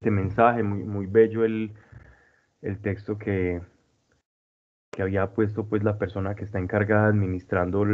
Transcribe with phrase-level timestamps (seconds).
[0.00, 1.72] este mensaje, muy, muy bello el,
[2.62, 3.60] el texto que,
[4.90, 7.84] que había puesto pues la persona que está encargada administrando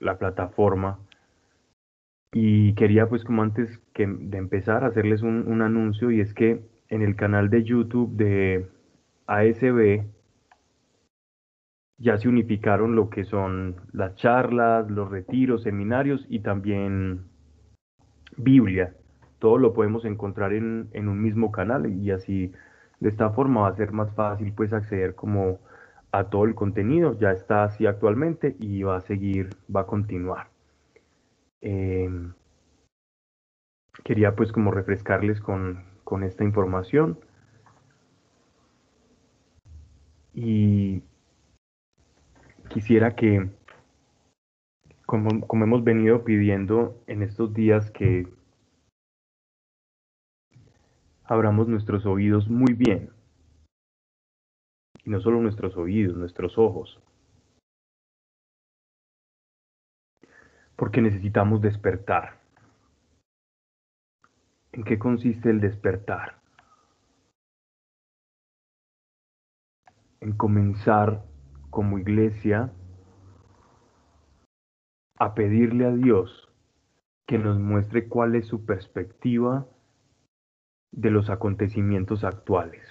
[0.00, 0.98] la plataforma.
[2.32, 6.64] Y quería pues como antes que de empezar hacerles un, un anuncio y es que
[6.88, 8.66] en el canal de YouTube de
[9.28, 10.04] ASB
[11.98, 17.26] ya se unificaron lo que son las charlas, los retiros, seminarios y también
[18.36, 18.96] Biblia.
[19.42, 22.52] Todo lo podemos encontrar en, en un mismo canal y así
[23.00, 25.58] de esta forma va a ser más fácil pues acceder como
[26.12, 27.18] a todo el contenido.
[27.18, 30.46] Ya está así actualmente y va a seguir, va a continuar.
[31.60, 32.34] Em,
[34.04, 37.18] quería pues como refrescarles con, con esta información.
[40.34, 41.02] Y
[42.68, 43.50] quisiera que,
[45.04, 48.28] como, como hemos venido pidiendo en estos días, que
[51.32, 53.10] abramos nuestros oídos muy bien.
[55.04, 57.00] Y no solo nuestros oídos, nuestros ojos.
[60.76, 62.38] Porque necesitamos despertar.
[64.72, 66.38] ¿En qué consiste el despertar?
[70.20, 71.24] En comenzar
[71.70, 72.72] como iglesia
[75.18, 76.50] a pedirle a Dios
[77.26, 79.66] que nos muestre cuál es su perspectiva
[80.92, 82.82] de los acontecimientos actuales,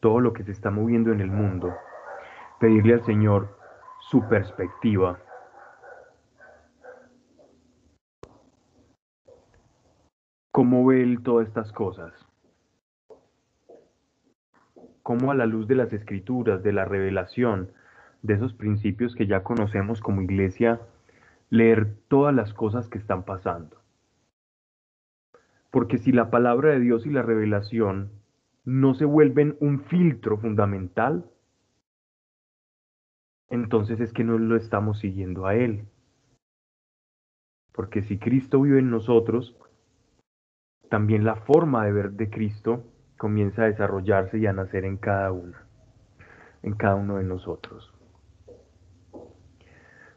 [0.00, 1.74] todo lo que se está moviendo en el mundo,
[2.60, 3.58] pedirle al Señor
[4.08, 5.18] su perspectiva.
[10.52, 12.12] ¿Cómo ve Él todas estas cosas?
[15.02, 17.72] ¿Cómo a la luz de las escrituras, de la revelación,
[18.22, 20.80] de esos principios que ya conocemos como iglesia,
[21.50, 23.83] leer todas las cosas que están pasando?
[25.74, 28.12] Porque si la palabra de Dios y la revelación
[28.64, 31.28] no se vuelven un filtro fundamental,
[33.48, 35.88] entonces es que no lo estamos siguiendo a Él.
[37.72, 39.56] Porque si Cristo vive en nosotros,
[40.90, 42.84] también la forma de ver de Cristo
[43.18, 45.58] comienza a desarrollarse y a nacer en cada uno,
[46.62, 47.92] en cada uno de nosotros.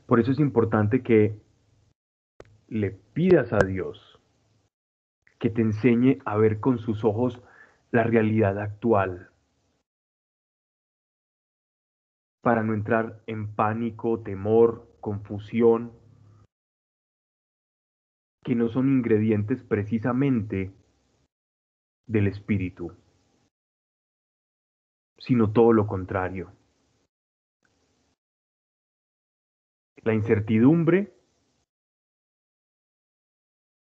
[0.05, 1.41] Por eso es importante que
[2.67, 4.06] le pidas a Dios
[5.39, 7.41] que te enseñe a ver con sus ojos
[7.91, 9.31] la realidad actual,
[12.41, 15.91] para no entrar en pánico, temor, confusión,
[18.43, 20.73] que no son ingredientes precisamente
[22.07, 22.95] del espíritu,
[25.17, 26.53] sino todo lo contrario.
[30.03, 31.16] La incertidumbre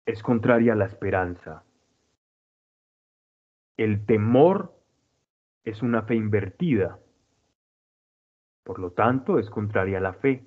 [0.07, 1.65] es contraria a la esperanza.
[3.77, 4.73] El temor
[5.65, 7.01] es una fe invertida.
[8.63, 10.47] Por lo tanto, es contraria a la fe.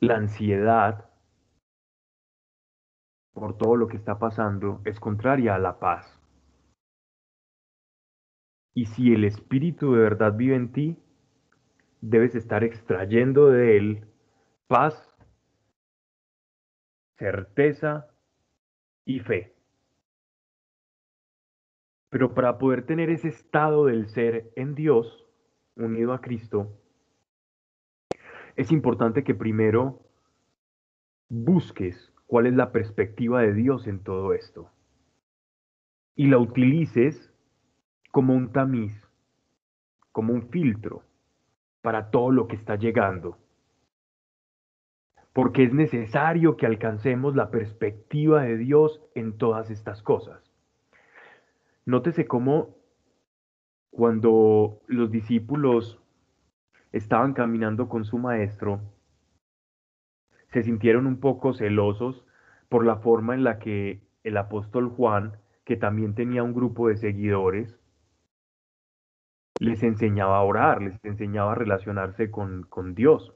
[0.00, 1.10] La ansiedad
[3.32, 6.20] por todo lo que está pasando es contraria a la paz.
[8.74, 10.98] Y si el Espíritu de verdad vive en ti,
[12.00, 14.06] debes estar extrayendo de él
[14.66, 15.13] paz
[17.16, 18.08] certeza
[19.04, 19.54] y fe.
[22.10, 25.26] Pero para poder tener ese estado del ser en Dios,
[25.76, 26.72] unido a Cristo,
[28.56, 30.00] es importante que primero
[31.28, 34.70] busques cuál es la perspectiva de Dios en todo esto
[36.14, 37.32] y la utilices
[38.12, 38.92] como un tamiz,
[40.12, 41.02] como un filtro
[41.82, 43.43] para todo lo que está llegando
[45.34, 50.40] porque es necesario que alcancemos la perspectiva de Dios en todas estas cosas.
[51.84, 52.76] Nótese cómo
[53.90, 56.00] cuando los discípulos
[56.92, 58.80] estaban caminando con su maestro,
[60.52, 62.24] se sintieron un poco celosos
[62.68, 66.96] por la forma en la que el apóstol Juan, que también tenía un grupo de
[66.96, 67.76] seguidores,
[69.58, 73.34] les enseñaba a orar, les enseñaba a relacionarse con, con Dios.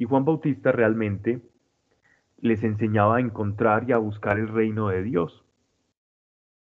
[0.00, 1.42] Y Juan Bautista realmente
[2.38, 5.44] les enseñaba a encontrar y a buscar el reino de Dios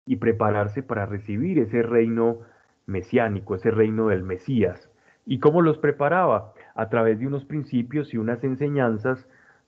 [0.06, 2.42] y prepararse para recibir ese reino
[2.86, 4.88] mesiánico, ese reino del Mesías.
[5.26, 6.52] ¿Y cómo los preparaba?
[6.76, 9.26] A través de unos principios y unas enseñanzas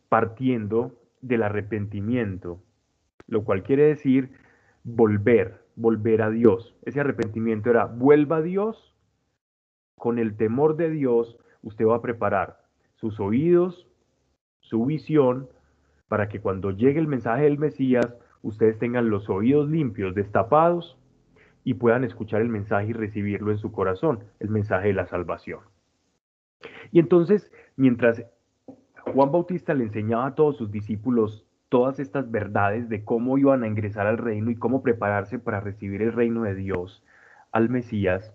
[0.09, 2.63] partiendo del arrepentimiento,
[3.27, 4.31] lo cual quiere decir
[4.85, 6.77] volver, volver a Dios.
[6.85, 8.95] Ese arrepentimiento era vuelva a Dios,
[9.97, 12.66] con el temor de Dios usted va a preparar
[13.07, 13.87] sus oídos,
[14.59, 15.49] su visión,
[16.09, 20.99] para que cuando llegue el mensaje del Mesías, ustedes tengan los oídos limpios, destapados,
[21.63, 25.61] y puedan escuchar el mensaje y recibirlo en su corazón, el mensaje de la salvación.
[26.91, 28.25] Y entonces, mientras
[29.13, 33.69] Juan Bautista le enseñaba a todos sus discípulos todas estas verdades de cómo iban a
[33.69, 37.05] ingresar al reino y cómo prepararse para recibir el reino de Dios,
[37.53, 38.33] al Mesías,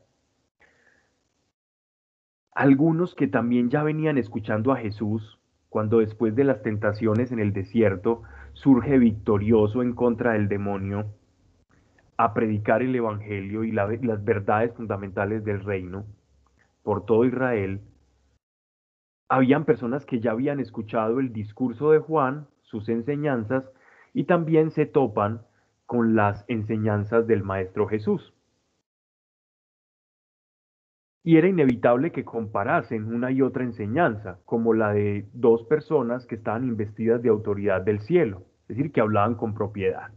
[2.62, 7.54] algunos que también ya venían escuchando a Jesús, cuando después de las tentaciones en el
[7.54, 8.22] desierto
[8.54, 11.08] surge victorioso en contra del demonio,
[12.18, 16.06] a predicar el Evangelio y las verdades fundamentales del reino
[16.84, 17.82] por todo Israel,
[19.28, 23.64] habían personas que ya habían escuchado el discurso de Juan, sus enseñanzas,
[24.14, 25.42] y también se topan
[25.88, 28.36] con las enseñanzas del Maestro Jesús.
[31.24, 36.36] Y era inevitable que comparasen una y otra enseñanza, como la de dos personas que
[36.36, 40.10] estaban investidas de autoridad del cielo, es decir, que hablaban con propiedad.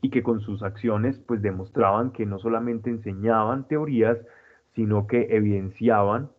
[0.00, 4.18] Y que con sus acciones pues demostraban que no solamente enseñaban teorías,
[4.74, 6.30] sino que evidenciaban,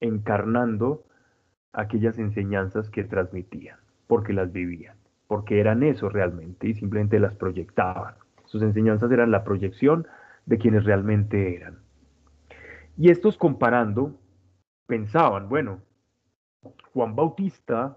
[0.00, 1.04] encarnando
[1.72, 4.96] aquellas enseñanzas que transmitían, porque las vivían,
[5.28, 8.14] porque eran eso realmente y simplemente las proyectaban.
[8.44, 10.06] Sus enseñanzas eran la proyección
[10.46, 11.87] de quienes realmente eran.
[13.00, 14.18] Y estos comparando,
[14.88, 15.82] pensaban, bueno,
[16.92, 17.96] Juan Bautista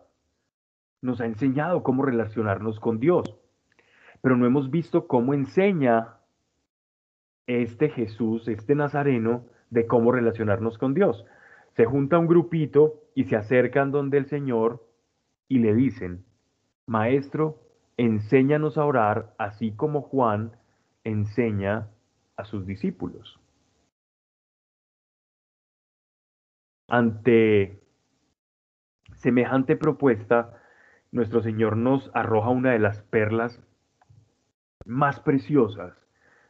[1.01, 3.35] nos ha enseñado cómo relacionarnos con Dios,
[4.21, 6.17] pero no hemos visto cómo enseña
[7.47, 11.25] este Jesús, este Nazareno, de cómo relacionarnos con Dios.
[11.75, 14.85] Se junta un grupito y se acercan donde el Señor
[15.47, 16.23] y le dicen,
[16.85, 17.57] Maestro,
[17.97, 20.51] enséñanos a orar así como Juan
[21.03, 21.87] enseña
[22.37, 23.40] a sus discípulos.
[26.91, 27.79] Ante
[29.13, 30.61] semejante propuesta,
[31.13, 33.63] nuestro Señor nos arroja una de las perlas
[34.83, 36.05] más preciosas,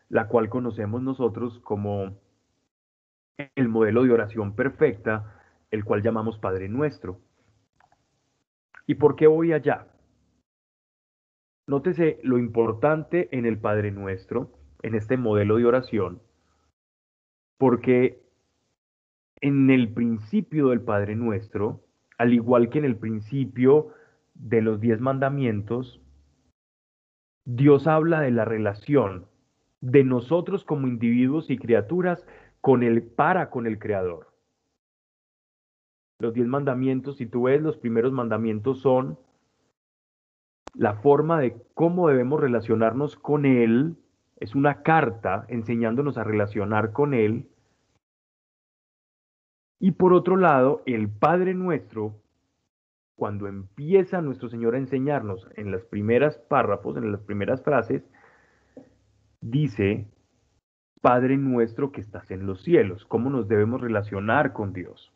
[0.09, 2.17] la cual conocemos nosotros como
[3.53, 5.39] el modelo de oración perfecta,
[5.69, 7.19] el cual llamamos Padre Nuestro.
[8.87, 9.89] ¿Y por qué voy allá?
[11.67, 14.49] Nótese lo importante en el Padre Nuestro,
[14.81, 16.19] en este modelo de oración,
[17.59, 18.30] porque
[19.41, 21.81] en el principio del Padre Nuestro,
[22.17, 23.89] al igual que en el principio
[24.35, 25.99] de los diez mandamientos,
[27.45, 29.25] Dios habla de la relación
[29.81, 32.25] de nosotros como individuos y criaturas
[32.61, 34.31] con el para con el Creador.
[36.19, 39.17] Los diez mandamientos, si tú ves, los primeros mandamientos son
[40.75, 43.97] la forma de cómo debemos relacionarnos con Él.
[44.37, 47.50] Es una carta enseñándonos a relacionar con Él
[49.81, 52.21] y por otro lado, el Padre nuestro,
[53.15, 58.03] cuando empieza nuestro Señor a enseñarnos en las primeras párrafos, en las primeras frases,
[59.41, 60.05] dice,
[61.01, 65.11] Padre nuestro que estás en los cielos, cómo nos debemos relacionar con Dios.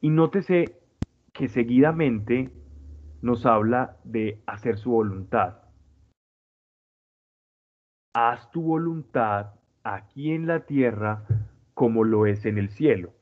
[0.00, 0.80] Y nótese
[1.34, 2.50] que seguidamente
[3.20, 5.58] nos habla de hacer su voluntad.
[8.14, 9.57] Haz tu voluntad
[9.94, 11.24] aquí en la tierra
[11.74, 13.14] como lo es en el cielo,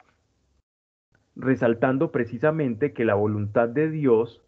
[1.34, 4.42] resaltando precisamente que la voluntad de Dios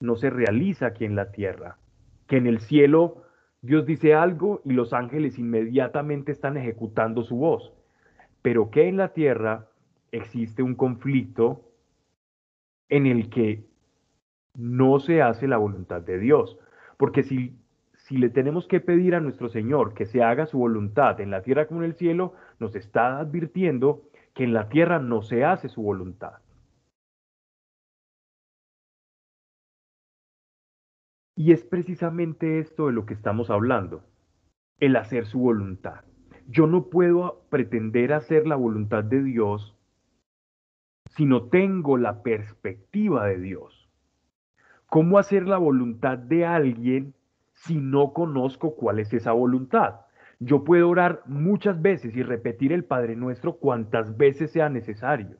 [0.00, 1.78] no se realiza aquí en la tierra,
[2.26, 3.22] que en el cielo
[3.62, 7.72] Dios dice algo y los ángeles inmediatamente están ejecutando su voz,
[8.42, 9.68] pero que en la tierra
[10.12, 11.70] existe un conflicto
[12.88, 13.64] en el que
[14.54, 16.58] no se hace la voluntad de Dios,
[16.96, 17.56] porque si
[18.04, 21.40] si le tenemos que pedir a nuestro Señor que se haga su voluntad en la
[21.42, 24.02] tierra como en el cielo, nos está advirtiendo
[24.34, 26.34] que en la tierra no se hace su voluntad.
[31.34, 34.04] Y es precisamente esto de lo que estamos hablando,
[34.80, 36.04] el hacer su voluntad.
[36.46, 39.74] Yo no puedo pretender hacer la voluntad de Dios
[41.16, 43.88] si no tengo la perspectiva de Dios.
[44.90, 47.14] ¿Cómo hacer la voluntad de alguien
[47.66, 50.00] si no conozco cuál es esa voluntad.
[50.38, 55.38] Yo puedo orar muchas veces y repetir el Padre Nuestro cuantas veces sea necesario,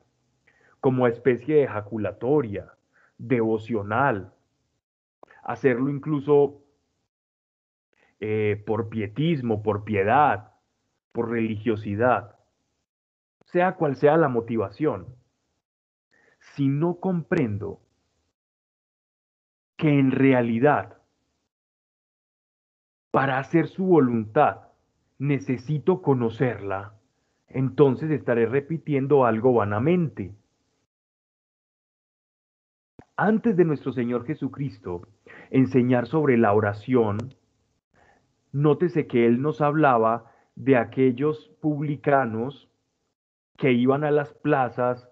[0.79, 2.73] como especie de ejaculatoria,
[3.19, 4.33] devocional,
[5.43, 6.63] hacerlo incluso
[8.19, 10.53] eh, por pietismo, por piedad,
[11.11, 12.35] por religiosidad,
[13.45, 15.15] sea cual sea la motivación.
[16.39, 17.81] Si no comprendo
[19.77, 20.97] que en realidad
[23.15, 24.57] para hacer su voluntad.
[25.19, 26.95] Necesito conocerla.
[27.47, 30.35] Entonces estaré repitiendo algo vanamente.
[33.17, 35.07] antes de nuestro Señor Jesucristo
[35.49, 37.33] enseñar sobre la oración,
[38.51, 42.69] nótese que Él nos hablaba de aquellos publicanos
[43.57, 45.09] que iban a las plazas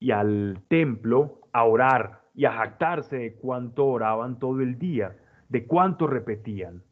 [0.00, 5.14] y al templo a orar y a jactarse de cuánto oraban todo el día,
[5.48, 6.82] de cuánto repetían.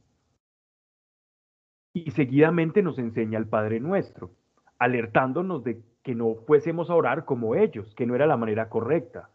[1.92, 4.30] Y seguidamente nos enseña el Padre Nuestro,
[4.78, 9.30] alertándonos de que no fuésemos a orar como ellos, que no era la manera correcta.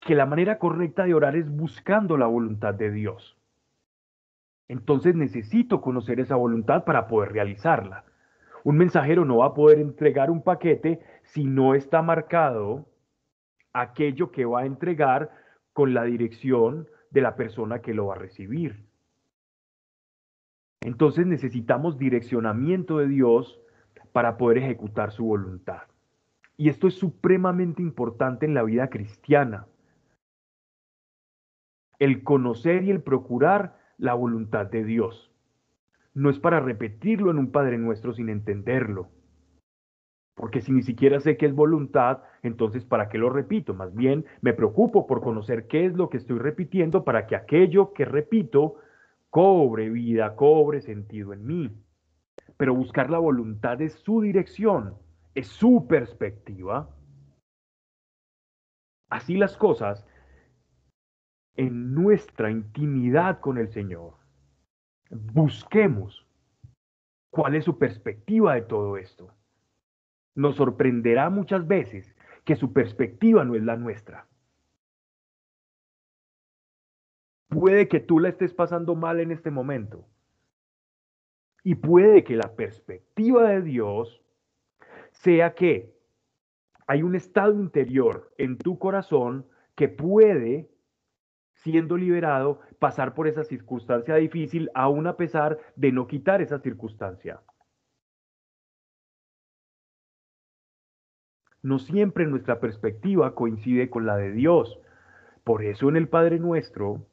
[0.00, 3.36] Que la manera correcta de orar es buscando la voluntad de Dios.
[4.68, 8.04] Entonces necesito conocer esa voluntad para poder realizarla.
[8.64, 12.86] Un mensajero no va a poder entregar un paquete si no está marcado
[13.72, 15.30] aquello que va a entregar
[15.72, 18.84] con la dirección de la persona que lo va a recibir.
[20.80, 23.60] Entonces necesitamos direccionamiento de Dios
[24.12, 25.82] para poder ejecutar su voluntad.
[26.56, 29.66] Y esto es supremamente importante en la vida cristiana.
[31.98, 35.30] El conocer y el procurar la voluntad de Dios.
[36.14, 39.08] No es para repetirlo en un Padre Nuestro sin entenderlo.
[40.34, 43.74] Porque si ni siquiera sé qué es voluntad, entonces ¿para qué lo repito?
[43.74, 47.92] Más bien me preocupo por conocer qué es lo que estoy repitiendo para que aquello
[47.92, 48.76] que repito
[49.30, 51.70] cobre vida, cobre sentido en mí.
[52.56, 54.96] Pero buscar la voluntad es su dirección,
[55.34, 56.88] es su perspectiva.
[59.10, 60.06] Así las cosas
[61.54, 64.14] en nuestra intimidad con el Señor.
[65.10, 66.26] Busquemos
[67.30, 69.30] cuál es su perspectiva de todo esto.
[70.34, 74.26] Nos sorprenderá muchas veces que su perspectiva no es la nuestra.
[77.48, 80.06] Puede que tú la estés pasando mal en este momento.
[81.62, 84.22] Y puede que la perspectiva de Dios
[85.10, 85.94] sea que
[86.86, 89.46] hay un estado interior en tu corazón
[89.76, 90.72] que puede
[91.62, 97.40] siendo liberado, pasar por esa circunstancia difícil, aún a pesar de no quitar esa circunstancia.
[101.62, 104.78] No siempre nuestra perspectiva coincide con la de Dios.
[105.44, 107.06] Por eso en el Padre Nuestro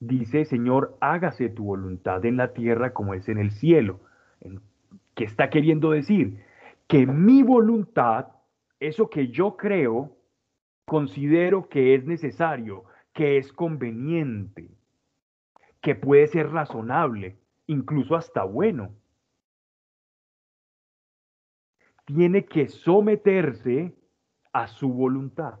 [0.00, 4.00] dice, Señor, hágase tu voluntad en la tierra como es en el cielo.
[5.14, 6.42] ¿Qué está queriendo decir?
[6.88, 8.26] Que mi voluntad,
[8.80, 10.16] eso que yo creo,
[10.84, 14.68] considero que es necesario, que es conveniente,
[15.80, 18.90] que puede ser razonable, incluso hasta bueno.
[22.14, 23.96] Tiene que someterse
[24.52, 25.58] a su voluntad.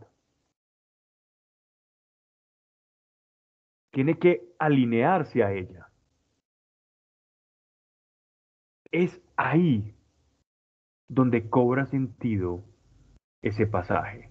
[3.90, 5.88] Tiene que alinearse a ella.
[8.90, 9.94] Es ahí
[11.08, 12.64] donde cobra sentido
[13.40, 14.28] ese pasaje.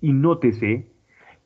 [0.00, 0.92] Y nótese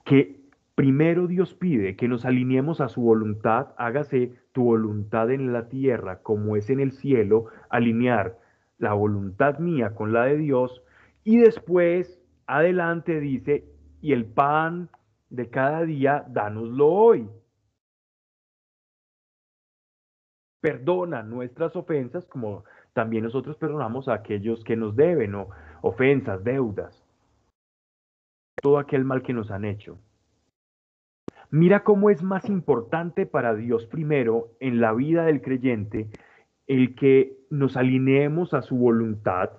[0.04, 0.40] que
[0.74, 6.22] primero Dios pide que nos alineemos a su voluntad, hágase tu voluntad en la tierra
[6.22, 8.39] como es en el cielo, alinear
[8.80, 10.82] la voluntad mía con la de Dios,
[11.22, 13.64] y después, adelante dice,
[14.00, 14.90] y el pan
[15.28, 17.30] de cada día, dánoslo hoy.
[20.60, 25.36] Perdona nuestras ofensas como también nosotros perdonamos a aquellos que nos deben
[25.80, 27.06] ofensas, deudas
[28.60, 29.98] todo aquel mal que nos han hecho.
[31.50, 36.08] Mira cómo es más importante para Dios primero en la vida del creyente
[36.70, 39.50] el que nos alineemos a su voluntad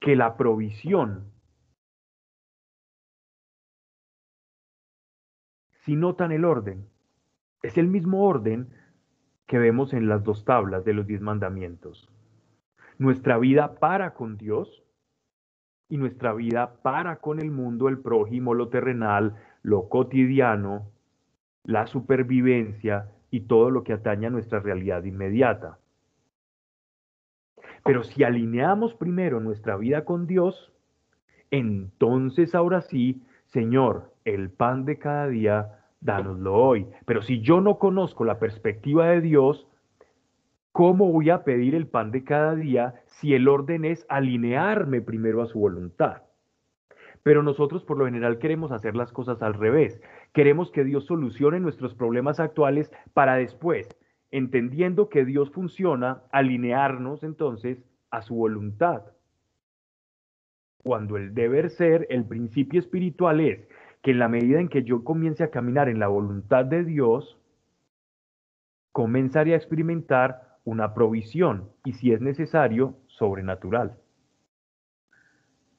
[0.00, 1.30] que la provisión.
[5.84, 6.88] Si notan el orden,
[7.62, 8.68] es el mismo orden
[9.46, 12.10] que vemos en las dos tablas de los diez mandamientos.
[12.98, 14.82] Nuestra vida para con Dios
[15.88, 20.90] y nuestra vida para con el mundo, el prójimo, lo terrenal, lo cotidiano,
[21.62, 25.78] la supervivencia y todo lo que atañe a nuestra realidad inmediata.
[27.84, 30.72] Pero si alineamos primero nuestra vida con Dios,
[31.50, 36.86] entonces ahora sí, Señor, el pan de cada día, dánoslo hoy.
[37.06, 39.66] Pero si yo no conozco la perspectiva de Dios,
[40.72, 45.42] ¿Cómo voy a pedir el pan de cada día si el orden es alinearme primero
[45.42, 46.22] a su voluntad?
[47.24, 50.00] Pero nosotros por lo general queremos hacer las cosas al revés.
[50.32, 53.88] Queremos que Dios solucione nuestros problemas actuales para después,
[54.30, 59.02] entendiendo que Dios funciona, alinearnos entonces a su voluntad.
[60.78, 63.68] Cuando el deber ser, el principio espiritual es
[64.02, 67.38] que en la medida en que yo comience a caminar en la voluntad de Dios,
[68.92, 73.96] comenzaré a experimentar una provisión y si es necesario, sobrenatural.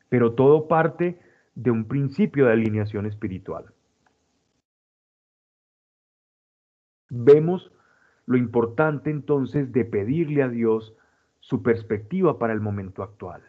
[0.09, 1.19] pero todo parte
[1.55, 3.65] de un principio de alineación espiritual.
[7.13, 7.73] Vemos
[8.25, 10.95] lo importante entonces de pedirle a Dios
[11.41, 13.41] su perspectiva para el momento actual.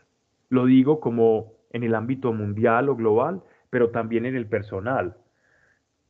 [0.48, 5.16] Lo digo como en el ámbito mundial o global, pero también en el personal,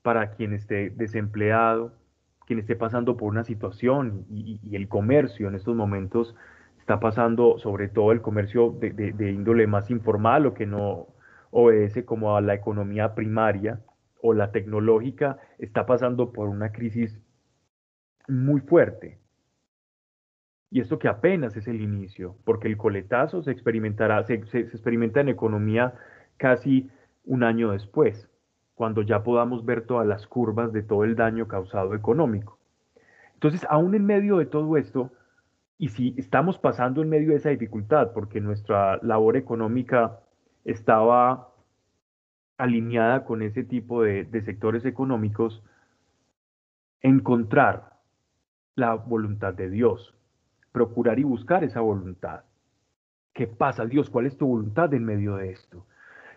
[0.00, 1.92] para quien esté desempleado,
[2.46, 6.34] quien esté pasando por una situación y, el comercio en estos momentos
[6.78, 11.08] está pasando, sobre todo el comercio de, índole más informal o que no
[11.50, 13.80] obedece como a la economía primaria
[14.22, 17.20] o la tecnológica, está pasando por una crisis
[18.28, 19.18] muy fuerte.
[20.70, 25.20] Y esto que apenas es el inicio, porque el coletazo se experimentará, se, se experimenta
[25.20, 25.94] en economía
[26.38, 26.90] casi
[27.24, 28.28] un año después,
[28.74, 32.58] cuando ya podamos ver todas las curvas de todo el daño causado económico.
[33.34, 35.12] Entonces, aún en medio de todo esto,
[35.76, 40.20] y si estamos pasando en medio de esa dificultad, porque nuestra labor económica
[40.64, 41.52] estaba
[42.56, 45.62] alineada con ese tipo de, de sectores económicos,
[47.02, 47.91] encontrar
[48.74, 50.14] la voluntad de Dios,
[50.72, 52.44] procurar y buscar esa voluntad.
[53.32, 54.10] ¿Qué pasa, Dios?
[54.10, 55.86] ¿Cuál es tu voluntad en medio de esto?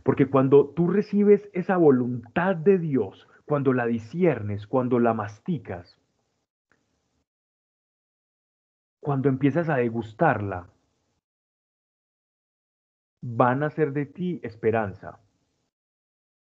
[0.04, 6.00] Porque cuando tú recibes esa voluntad de Dios, cuando la disiernes, cuando la masticas,
[9.00, 10.68] cuando empiezas a degustarla,
[13.22, 15.20] van a ser de ti esperanza.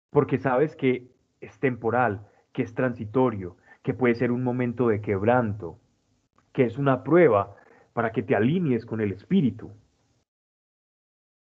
[0.10, 5.80] Porque sabes que es temporal, que es transitorio, que puede ser un momento de quebranto,
[6.52, 7.56] que es una prueba
[7.94, 9.72] para que te alinees con el Espíritu,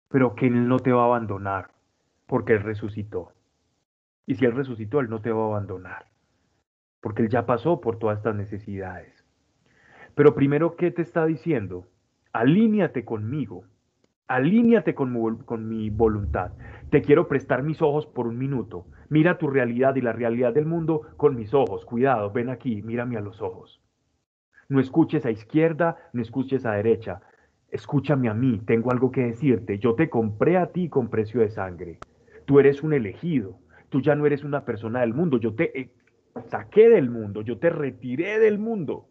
[0.09, 1.73] pero que Él no te va a abandonar
[2.27, 3.33] porque Él resucitó.
[4.25, 6.07] Y si Él resucitó, Él no te va a abandonar,
[7.03, 9.13] porque Él ya pasó por todas estas necesidades.
[10.15, 11.87] Pero primero, ¿qué te está diciendo?
[12.33, 13.65] Alíñate conmigo,
[14.35, 16.53] alíñate con, con mi voluntad.
[16.91, 18.87] Te quiero prestar mis ojos por un minuto.
[19.11, 21.85] Mira tu realidad y la realidad del mundo con mis ojos.
[21.85, 23.83] Cuidado, ven aquí, mírame a los ojos.
[24.69, 27.21] No escuches a izquierda, no escuches a derecha.
[27.69, 29.79] Escúchame a mí, tengo algo que decirte.
[29.79, 31.99] Yo te compré a ti con precio de sangre.
[32.47, 33.59] Tú eres un elegido.
[33.91, 35.39] Tú ya no eres una persona del mundo.
[35.39, 35.91] Yo te eh,
[36.47, 37.43] saqué del mundo.
[37.43, 39.09] Yo te retiré del mundo.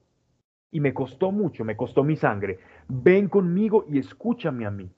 [0.71, 2.57] Y me costó mucho, me costó mi sangre.
[2.88, 4.89] Ven conmigo y escúchame a mí,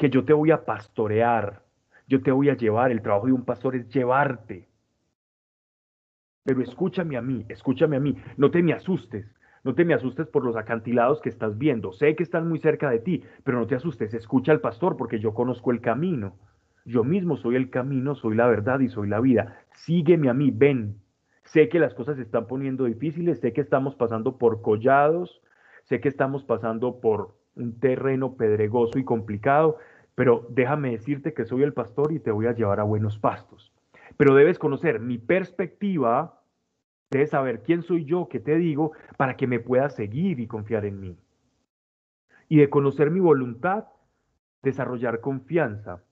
[0.00, 1.62] que yo te voy a pastorear.
[2.08, 2.90] Yo te voy a llevar.
[2.90, 4.66] El trabajo de un pastor es llevarte.
[6.42, 8.16] Pero escúchame a mí, escúchame a mí.
[8.38, 9.26] No te me asustes.
[9.62, 11.92] No te me asustes por los acantilados que estás viendo.
[11.92, 14.14] Sé que están muy cerca de ti, pero no te asustes.
[14.14, 16.38] Escucha al pastor porque yo conozco el camino.
[16.86, 19.58] Yo mismo soy el camino, soy la verdad y soy la vida.
[19.84, 20.96] Sígueme a mí, ven.
[21.44, 25.42] Sé que las cosas se están poniendo difíciles, sé que estamos pasando por collados,
[25.84, 29.78] sé que estamos pasando por un terreno pedregoso y complicado,
[30.14, 33.72] pero déjame decirte que soy el pastor y te voy a llevar a buenos pastos.
[34.16, 36.42] Pero debes conocer mi perspectiva,
[37.10, 40.84] debes saber quién soy yo, qué te digo, para que me puedas seguir y confiar
[40.84, 41.16] en mí.
[42.48, 43.86] Y de conocer mi voluntad,
[44.62, 46.02] desarrollar confianza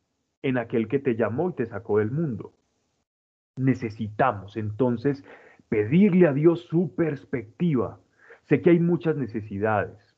[0.43, 2.53] en aquel que te llamó y te sacó del mundo.
[3.57, 5.25] Necesitamos entonces
[5.69, 7.99] pedirle a Dios su perspectiva.
[8.45, 10.17] Sé que hay muchas necesidades,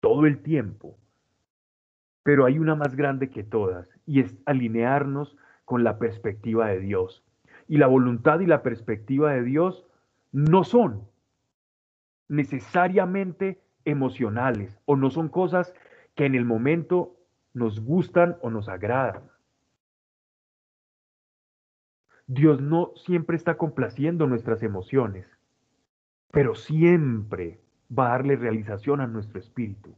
[0.00, 0.96] todo el tiempo,
[2.22, 7.24] pero hay una más grande que todas y es alinearnos con la perspectiva de Dios.
[7.68, 9.86] Y la voluntad y la perspectiva de Dios
[10.32, 11.08] no son
[12.28, 15.72] necesariamente emocionales o no son cosas
[16.14, 17.16] que en el momento
[17.54, 19.22] nos gustan o nos agradan.
[22.26, 25.26] Dios no siempre está complaciendo nuestras emociones,
[26.30, 27.58] pero siempre
[27.96, 29.92] va a darle realización a nuestro espíritu.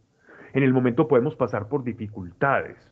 [0.52, 2.90] En el momento podemos pasar por dificultades,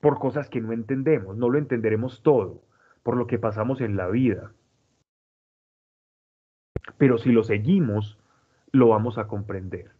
[0.00, 2.62] por cosas que no entendemos, no lo entenderemos todo,
[3.02, 4.52] por lo que pasamos en la vida.
[6.98, 8.18] Pero si lo seguimos,
[8.72, 9.90] lo vamos a comprender.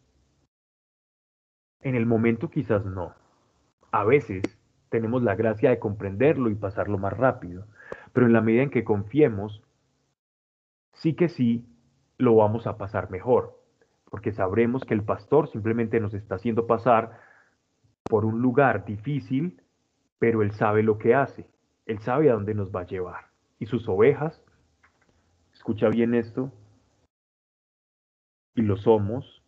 [1.81, 3.14] En el momento quizás no.
[3.90, 4.42] A veces
[4.88, 7.66] tenemos la gracia de comprenderlo y pasarlo más rápido,
[8.12, 9.62] pero en la medida en que confiemos,
[10.92, 11.66] sí que sí
[12.18, 13.60] lo vamos a pasar mejor,
[14.11, 17.18] porque sabremos que el pastor simplemente nos está haciendo pasar
[18.05, 19.62] por un lugar difícil,
[20.18, 21.46] pero él sabe lo que hace,
[21.87, 23.27] él sabe a dónde nos va a llevar.
[23.59, 24.42] Y sus ovejas,
[25.53, 26.53] escucha bien esto,
[28.55, 29.42] y lo somos,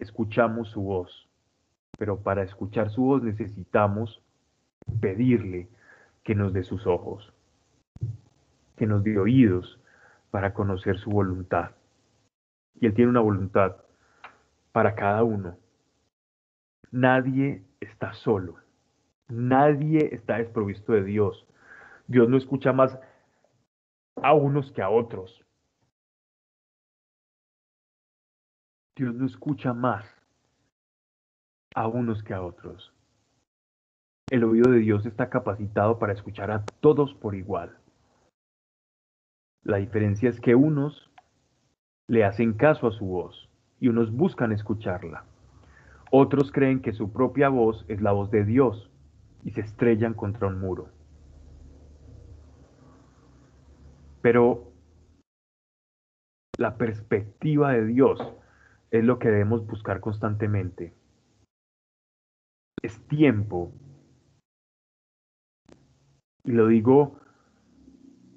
[0.00, 1.28] escuchamos su voz,
[1.96, 4.20] pero para escuchar su voz necesitamos
[5.00, 5.68] pedirle
[6.24, 7.32] que nos dé sus ojos
[8.82, 9.78] que nos dio oídos
[10.32, 11.70] para conocer su voluntad.
[12.80, 13.76] Y Él tiene una voluntad
[14.72, 15.58] para cada uno.
[16.90, 18.56] Nadie está solo.
[19.28, 21.46] Nadie está desprovisto de Dios.
[22.06, 22.98] Dios no escucha más
[24.16, 25.44] a unos que a otros.
[28.96, 30.04] Dios no escucha más
[31.74, 32.92] a unos que a otros.
[34.30, 37.78] El oído de Dios está capacitado para escuchar a todos por igual.
[39.62, 41.10] La diferencia es que unos
[42.08, 43.51] le hacen caso a su voz
[43.82, 45.24] y unos buscan escucharla.
[46.12, 48.92] Otros creen que su propia voz es la voz de Dios
[49.42, 50.88] y se estrellan contra un muro.
[54.20, 54.70] Pero
[56.58, 58.20] la perspectiva de Dios
[58.92, 60.94] es lo que debemos buscar constantemente.
[62.82, 63.72] Es tiempo,
[66.44, 67.18] y lo digo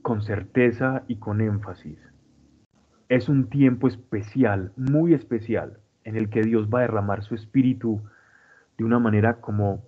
[0.02, 2.00] con certeza y con énfasis,
[3.10, 8.02] es un tiempo especial, muy especial, en el que Dios va a derramar su espíritu
[8.78, 9.84] de una manera como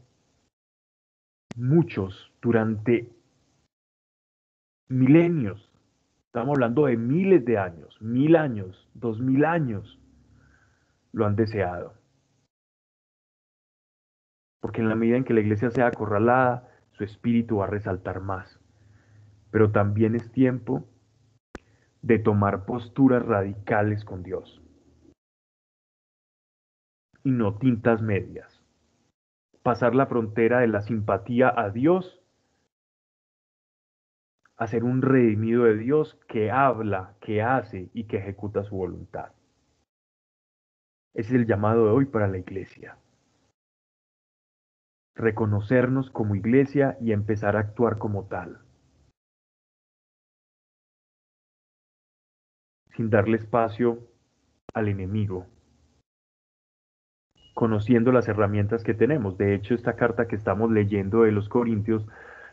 [1.55, 3.11] muchos durante
[4.87, 5.71] milenios.
[6.27, 9.99] Estamos hablando de miles de años, mil años, dos mil años
[11.11, 11.93] lo han deseado.
[14.59, 18.21] Porque en la medida en que la iglesia sea acorralada, su espíritu va a resaltar
[18.21, 18.59] más.
[19.49, 20.87] Pero también es tiempo
[22.07, 24.61] de tomar posturas radicales con Dios.
[27.23, 28.63] Y no tintas medias.
[29.61, 32.21] Pasar la frontera de la simpatía a Dios
[34.55, 39.33] a ser un redimido de Dios que habla, que hace y que ejecuta su voluntad.
[41.13, 42.97] Ese es el llamado de hoy para la iglesia.
[45.13, 48.66] Reconocernos como iglesia y empezar a actuar como tal.
[52.97, 53.99] Sin darle espacio
[54.73, 55.45] al enemigo.
[57.53, 59.37] Conociendo las herramientas que tenemos.
[59.37, 62.07] De hecho, esta carta que estamos leyendo de los Corintios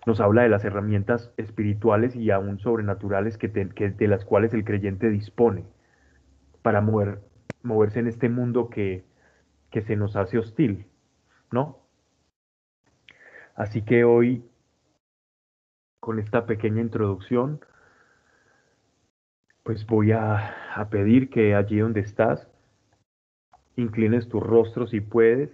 [0.04, 5.08] nos habla de las herramientas espirituales y aún sobrenaturales que, de las cuales el creyente
[5.08, 5.64] dispone
[6.60, 7.22] para mover,
[7.62, 9.02] moverse en este mundo que,
[9.70, 10.84] que se nos hace hostil,
[11.50, 11.78] ¿no?
[13.54, 14.44] Así que hoy,
[16.00, 17.60] con esta pequeña introducción,
[19.64, 22.48] pues voy a, a pedir que allí donde estás,
[23.76, 25.50] inclines tu rostro si puedes,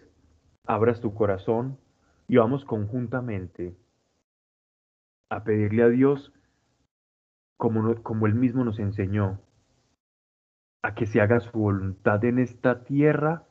[0.66, 1.78] abras tu corazón
[2.28, 3.74] y vamos conjuntamente
[5.30, 6.32] a pedirle a Dios
[7.56, 9.40] como, como Él mismo nos enseñó,
[10.82, 13.44] a que se haga su voluntad en esta tierra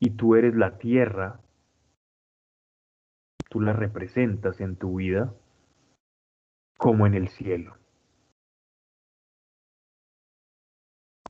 [0.00, 1.40] y tú eres la tierra,
[3.50, 5.34] tú la representas en tu vida
[6.78, 7.76] como en el cielo.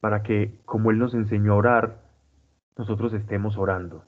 [0.00, 2.02] Para que, como Él nos enseñó a orar,
[2.76, 4.04] nosotros estemos orando.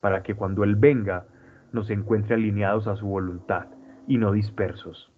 [0.00, 1.26] Para que cuando Él venga,
[1.72, 3.66] nos encuentre alineados a su voluntad
[4.06, 5.12] y no dispersos.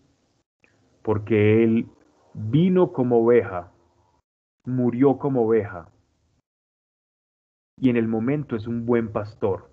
[1.02, 1.88] Porque Él
[2.35, 3.72] vino como oveja,
[4.64, 5.88] murió como oveja,
[7.79, 9.70] y en el momento es un buen pastor,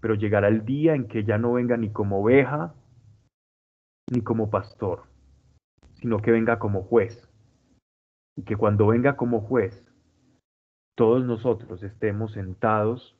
[0.00, 2.74] pero llegará el día en que ya no venga ni como oveja,
[4.12, 5.04] ni como pastor,
[5.94, 7.28] sino que venga como juez.
[8.36, 9.90] Y que cuando venga como juez,
[10.94, 13.16] todos nosotros estemos sentados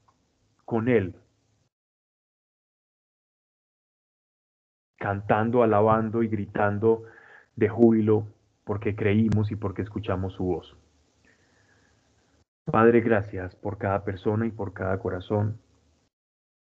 [0.64, 1.16] con Él
[5.06, 7.04] cantando, alabando y gritando
[7.54, 8.26] de júbilo
[8.64, 10.76] porque creímos y porque escuchamos su voz.
[12.64, 15.60] Padre, gracias por cada persona y por cada corazón,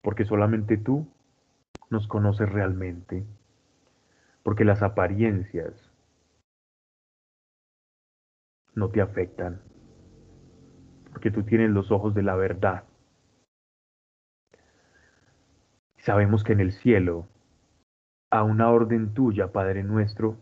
[0.01, 1.05] porque solamente tú
[1.89, 3.25] nos conoces realmente,
[4.43, 5.88] porque las apariencias
[8.75, 9.62] no te afectan,
[11.12, 12.84] porque tú tienes los ojos de la verdad.
[15.97, 17.27] Sabemos que en el cielo
[18.32, 20.38] a una orden tuya, Padre nuestro,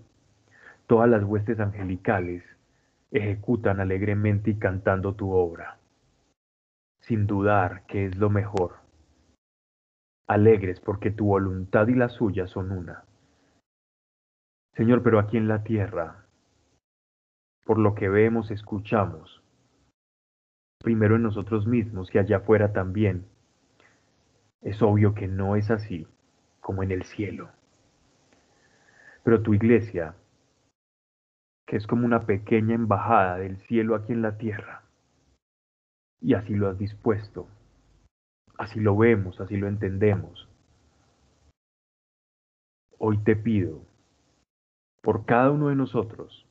[0.88, 2.44] todas las huestes angelicales
[3.12, 5.78] ejecutan alegremente y cantando tu obra,
[7.00, 8.76] sin dudar que es lo mejor.
[10.28, 13.06] Alegres porque tu voluntad y la suya son una.
[14.74, 16.27] Señor, pero aquí en la tierra,
[17.68, 19.44] por lo que vemos, escuchamos,
[20.80, 23.26] primero en nosotros mismos y allá afuera también,
[24.62, 26.08] es obvio que no es así
[26.62, 27.50] como en el cielo.
[29.26, 30.16] Pero tu iglesia,
[31.66, 34.84] que es como una pequeña embajada del cielo aquí en la tierra,
[36.22, 37.50] y así lo has dispuesto,
[38.58, 40.48] así lo vemos, así lo entendemos.
[42.98, 43.82] Hoy te pido,
[45.02, 46.47] por cada uno de nosotros,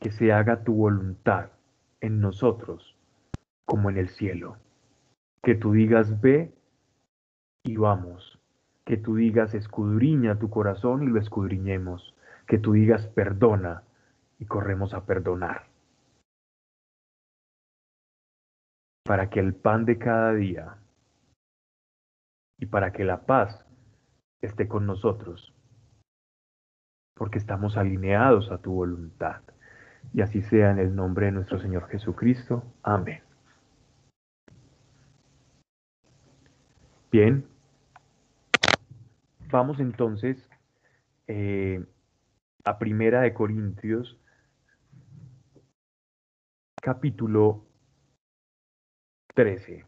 [0.00, 1.50] que se haga tu voluntad
[2.00, 2.96] en nosotros
[3.64, 4.56] como en el cielo.
[5.42, 6.52] Que tú digas ve
[7.64, 8.38] y vamos.
[8.84, 12.14] Que tú digas escudriña tu corazón y lo escudriñemos.
[12.46, 13.82] Que tú digas perdona
[14.38, 15.66] y corremos a perdonar.
[19.04, 20.78] Para que el pan de cada día
[22.58, 23.64] y para que la paz
[24.40, 25.54] esté con nosotros,
[27.14, 29.42] porque estamos alineados a tu voluntad.
[30.14, 32.64] Y así sea en el nombre de nuestro Señor Jesucristo.
[32.82, 33.22] Amén.
[37.10, 37.46] Bien,
[39.50, 40.36] vamos entonces
[41.26, 41.82] eh,
[42.64, 44.18] a Primera de Corintios,
[46.82, 47.64] capítulo
[49.34, 49.86] 13.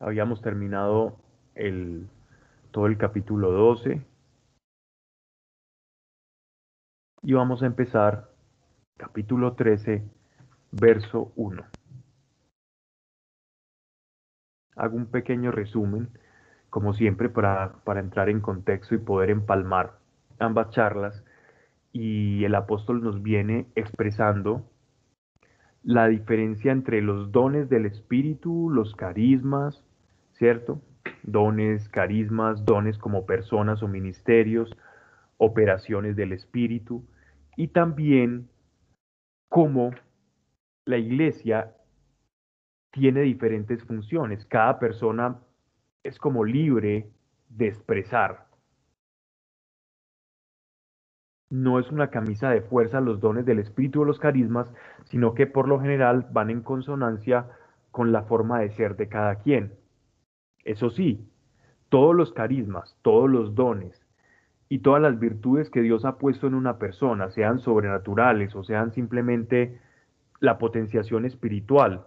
[0.00, 1.18] Habíamos terminado
[1.54, 2.08] el,
[2.72, 4.02] todo el capítulo 12
[7.26, 8.30] y vamos a empezar
[8.96, 10.04] capítulo 13,
[10.70, 11.60] verso 1.
[14.76, 16.08] Hago un pequeño resumen,
[16.70, 19.98] como siempre, para, para entrar en contexto y poder empalmar
[20.38, 21.24] ambas charlas.
[21.90, 24.62] Y el apóstol nos viene expresando
[25.82, 29.82] la diferencia entre los dones del Espíritu, los carismas,
[30.34, 30.80] ¿cierto?
[31.24, 34.70] Dones, carismas, dones como personas o ministerios,
[35.38, 37.04] operaciones del Espíritu
[37.56, 38.48] y también
[39.48, 39.90] cómo
[40.84, 41.74] la iglesia
[42.92, 44.44] tiene diferentes funciones.
[44.46, 45.38] Cada persona
[46.02, 47.10] es como libre
[47.48, 48.46] de expresar.
[51.48, 54.68] No es una camisa de fuerza los dones del espíritu o los carismas,
[55.04, 57.48] sino que por lo general van en consonancia
[57.90, 59.72] con la forma de ser de cada quien.
[60.64, 61.26] Eso sí,
[61.88, 64.05] todos los carismas, todos los dones
[64.68, 68.92] y todas las virtudes que Dios ha puesto en una persona, sean sobrenaturales o sean
[68.92, 69.80] simplemente
[70.40, 72.06] la potenciación espiritual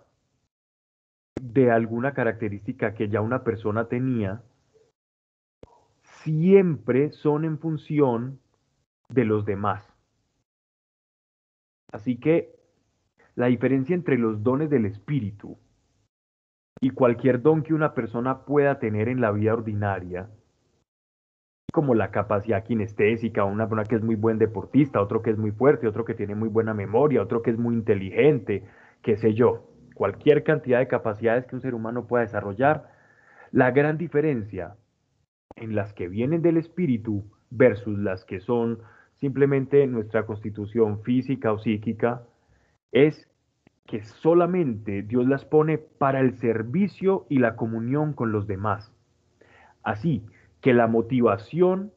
[1.41, 4.43] de alguna característica que ya una persona tenía,
[6.01, 8.39] siempre son en función
[9.07, 9.87] de los demás.
[11.91, 12.55] Así que
[13.35, 15.57] la diferencia entre los dones del Espíritu
[16.81, 20.29] y cualquier don que una persona pueda tener en la vida ordinaria,
[21.71, 25.87] como la capacidad kinestésica, una que es muy buen deportista, otro que es muy fuerte,
[25.87, 28.63] otro que tiene muy buena memoria, otro que es muy inteligente,
[29.01, 32.91] qué sé yo, cualquier cantidad de capacidades que un ser humano pueda desarrollar,
[33.51, 34.75] la gran diferencia
[35.55, 38.79] en las que vienen del espíritu versus las que son
[39.15, 42.23] simplemente nuestra constitución física o psíquica
[42.91, 43.29] es
[43.85, 48.93] que solamente Dios las pone para el servicio y la comunión con los demás.
[49.83, 50.23] Así
[50.61, 51.93] que la motivación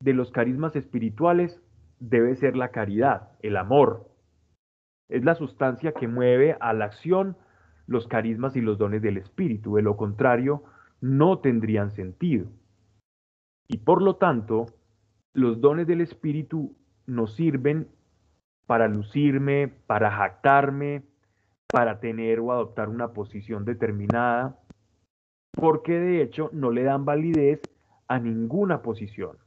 [0.00, 1.62] de los carismas espirituales
[1.98, 4.10] debe ser la caridad, el amor.
[5.08, 7.36] Es la sustancia que mueve a la acción
[7.86, 9.76] los carismas y los dones del espíritu.
[9.76, 10.64] De lo contrario,
[11.00, 12.46] no tendrían sentido.
[13.68, 14.66] Y por lo tanto,
[15.32, 17.88] los dones del espíritu nos sirven
[18.66, 21.04] para lucirme, para jactarme,
[21.66, 24.58] para tener o adoptar una posición determinada,
[25.52, 27.60] porque de hecho no le dan validez
[28.08, 29.38] a ninguna posición.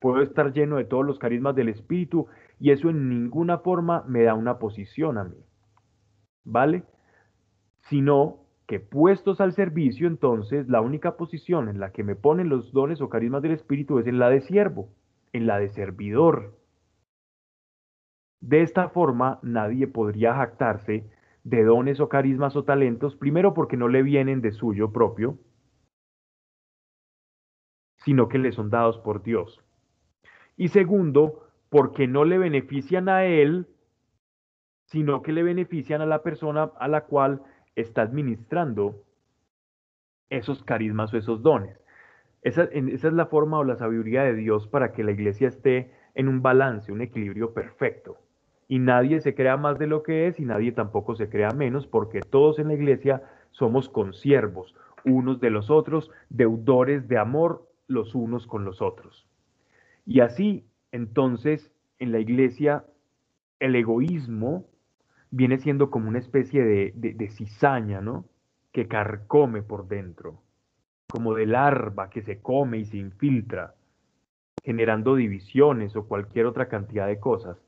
[0.00, 2.26] Puedo estar lleno de todos los carismas del espíritu
[2.60, 5.36] y eso en ninguna forma me da una posición a mí.
[6.44, 6.84] ¿Vale?
[7.88, 12.72] Sino que puestos al servicio, entonces la única posición en la que me ponen los
[12.72, 14.88] dones o carismas del espíritu es en la de siervo,
[15.32, 16.56] en la de servidor.
[18.40, 21.04] De esta forma, nadie podría jactarse
[21.44, 25.38] de dones o carismas o talentos, primero porque no le vienen de suyo propio,
[28.06, 29.60] sino que le son dados por Dios.
[30.56, 33.66] Y segundo, porque no le benefician a él,
[34.84, 37.42] sino que le benefician a la persona a la cual
[37.74, 39.02] está administrando
[40.30, 41.80] esos carismas o esos dones.
[42.42, 45.90] Esa, esa, es la forma o la sabiduría de Dios para que la iglesia esté
[46.14, 48.18] en un balance, un equilibrio perfecto
[48.68, 51.88] y nadie se crea más de lo que es y nadie tampoco se crea menos
[51.88, 58.14] porque todos en la iglesia somos consiervos unos de los otros, deudores de amor los
[58.14, 59.26] unos con los otros.
[60.04, 62.84] Y así, entonces, en la iglesia,
[63.60, 64.66] el egoísmo
[65.30, 68.24] viene siendo como una especie de, cizaña, ¿no?
[68.72, 70.40] Que carcome por dentro,
[71.08, 73.74] como de larva que se come y se infiltra,
[74.64, 77.58] generando divisiones o cualquier otra cantidad de cosas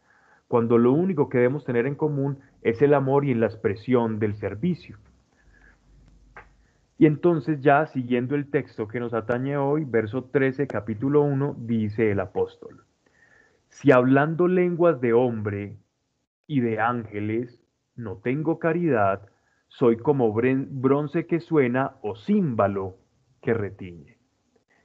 [0.48, 4.34] cuando lo único que debemos tener en común es el amor y la expresión del
[4.34, 4.96] servicio.
[7.00, 12.10] Y entonces ya siguiendo el texto que nos atañe hoy, verso 13, capítulo 1, dice
[12.10, 12.84] el apóstol,
[13.68, 15.76] si hablando lenguas de hombre
[16.48, 17.62] y de ángeles
[17.94, 19.28] no tengo caridad,
[19.68, 22.96] soy como bronce que suena o címbalo
[23.42, 24.18] que retiñe.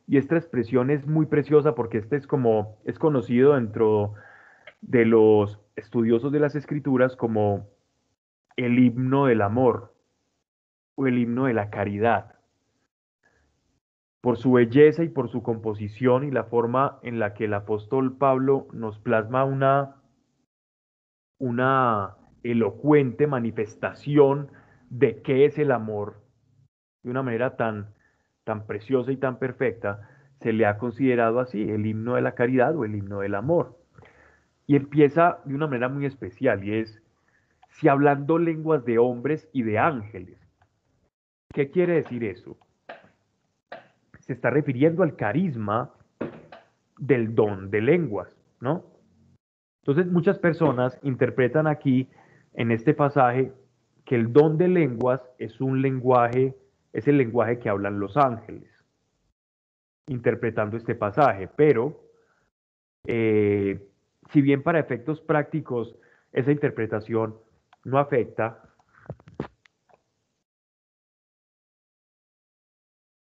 [0.06, 4.14] Y esta expresión es muy preciosa porque este es como, es conocido dentro
[4.82, 7.70] de los estudiosos de las escrituras como
[8.56, 9.93] el himno del amor
[10.96, 12.36] o el himno de la caridad.
[14.22, 18.18] Por su belleza y por su composición y la forma en la que el apóstol
[18.18, 19.98] Pablo nos plasma una,
[21.40, 24.50] una elocuente manifestación
[24.90, 26.24] de qué es el amor
[27.04, 27.94] de una manera tan,
[28.44, 32.76] tan preciosa y tan perfecta, se le ha considerado así, el himno de la caridad
[32.76, 33.78] o el himno del amor.
[34.66, 37.02] Y empieza de una manera muy especial y es,
[37.70, 40.43] si hablando lenguas de hombres y de ángeles.
[41.54, 42.58] ¿Qué quiere decir eso?
[44.20, 45.94] Se está refiriendo al carisma
[46.98, 48.84] del don de lenguas, ¿no?
[49.84, 52.10] Entonces muchas personas interpretan aquí
[52.54, 53.54] en este pasaje
[54.04, 56.56] que el don de lenguas es un lenguaje,
[56.92, 58.70] es el lenguaje que hablan los ángeles,
[60.08, 62.02] interpretando este pasaje, pero
[63.06, 63.88] eh,
[64.32, 65.96] si bien para efectos prácticos
[66.32, 67.36] esa interpretación
[67.84, 68.73] no afecta,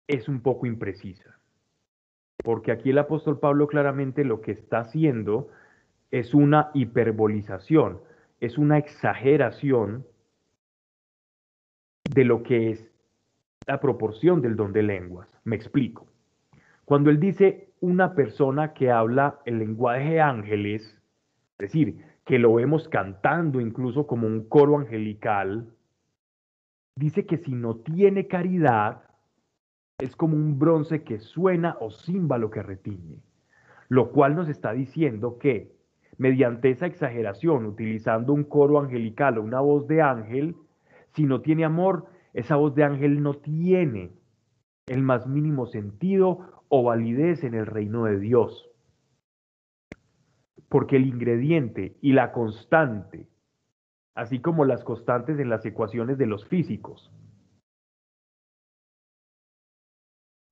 [0.07, 1.39] es un poco imprecisa.
[2.43, 5.49] Porque aquí el apóstol Pablo claramente lo que está haciendo
[6.11, 8.01] es una hiperbolización,
[8.41, 10.07] es una exageración
[12.09, 12.91] de lo que es
[13.67, 15.29] la proporción del don de lenguas.
[15.45, 16.07] Me explico.
[16.85, 20.83] Cuando él dice una persona que habla el lenguaje de ángeles,
[21.59, 25.69] es decir, que lo vemos cantando incluso como un coro angelical,
[26.95, 29.03] dice que si no tiene caridad,
[29.99, 33.23] es como un bronce que suena o címbalo que retiñe,
[33.89, 35.75] lo cual nos está diciendo que
[36.19, 40.57] mediante esa exageración, utilizando un coro angelical o una voz de ángel,
[41.15, 44.13] si no tiene amor, esa voz de ángel no tiene
[44.87, 48.69] el más mínimo sentido o validez en el reino de Dios.
[50.69, 53.29] Porque el ingrediente y la constante,
[54.15, 57.11] así como las constantes en las ecuaciones de los físicos,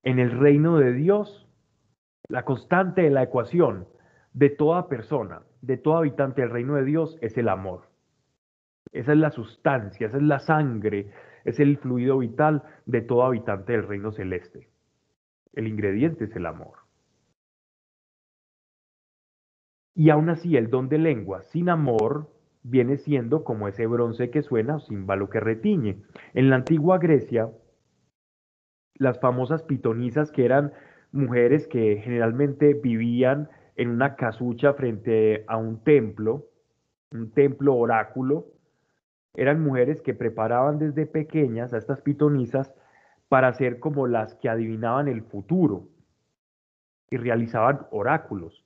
[0.05, 1.47] en el reino de Dios,
[2.29, 3.87] la constante de la ecuación
[4.33, 7.89] de toda persona, de todo habitante del reino de Dios es el amor.
[8.91, 11.11] Esa es la sustancia, esa es la sangre,
[11.43, 14.69] es el fluido vital de todo habitante del reino celeste.
[15.53, 16.85] El ingrediente es el amor.
[19.95, 22.29] Y aún así, el don de lengua sin amor
[22.61, 26.03] viene siendo como ese bronce que suena o címbalo que retiñe.
[26.33, 27.49] En la antigua Grecia,
[28.95, 30.73] las famosas pitonisas, que eran
[31.11, 36.47] mujeres que generalmente vivían en una casucha frente a un templo,
[37.11, 38.47] un templo oráculo,
[39.33, 42.73] eran mujeres que preparaban desde pequeñas a estas pitonisas
[43.27, 45.89] para ser como las que adivinaban el futuro
[47.09, 48.63] y realizaban oráculos.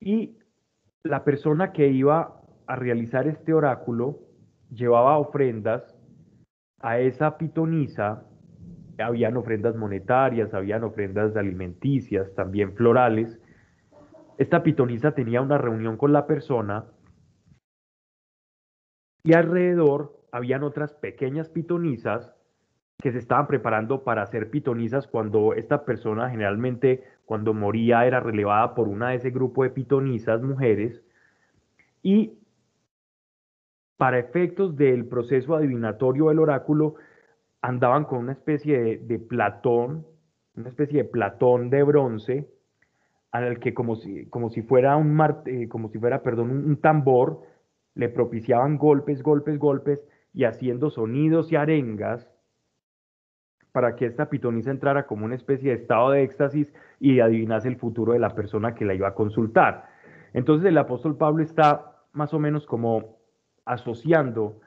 [0.00, 0.38] Y
[1.02, 4.20] la persona que iba a realizar este oráculo
[4.74, 5.96] llevaba ofrendas
[6.80, 8.24] a esa pitonisa.
[8.98, 13.40] Habían ofrendas monetarias, habían ofrendas alimenticias, también florales.
[14.38, 16.84] Esta pitonisa tenía una reunión con la persona
[19.24, 22.34] y alrededor habían otras pequeñas pitonisas
[23.00, 28.74] que se estaban preparando para hacer pitonisas cuando esta persona generalmente cuando moría era relevada
[28.74, 31.02] por una de ese grupo de pitonisas mujeres
[32.02, 32.38] y
[33.96, 36.96] para efectos del proceso adivinatorio del oráculo
[37.62, 40.06] andaban con una especie de, platón,
[40.56, 42.48] una especie de platón de bronce
[43.30, 47.42] al que como si, como si fuera un eh, como si fuera, perdón, un tambor
[47.94, 52.28] le propiciaban golpes, golpes, golpes y haciendo sonidos y arengas
[53.72, 57.76] para que esta pitonisa entrara como una especie de estado de éxtasis y adivinase el
[57.76, 59.86] futuro de la persona que la iba a consultar.
[60.32, 63.13] Entonces el apóstol Pablo está más o menos como
[63.64, 64.60] asociando,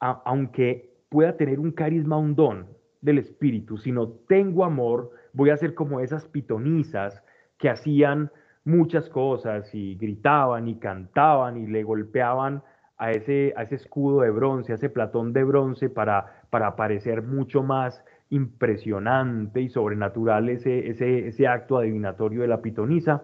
[0.00, 2.66] aunque pueda tener un carisma, un don
[3.00, 7.22] del espíritu, si no tengo amor, voy a ser como esas pitonisas
[7.58, 8.30] que hacían
[8.64, 12.62] muchas cosas y gritaban y cantaban y le golpeaban
[12.98, 17.22] a ese, a ese escudo de bronce, a ese platón de bronce para, para parecer
[17.22, 23.22] mucho más impresionante y sobrenatural ese, ese, ese acto adivinatorio de la pitonisa,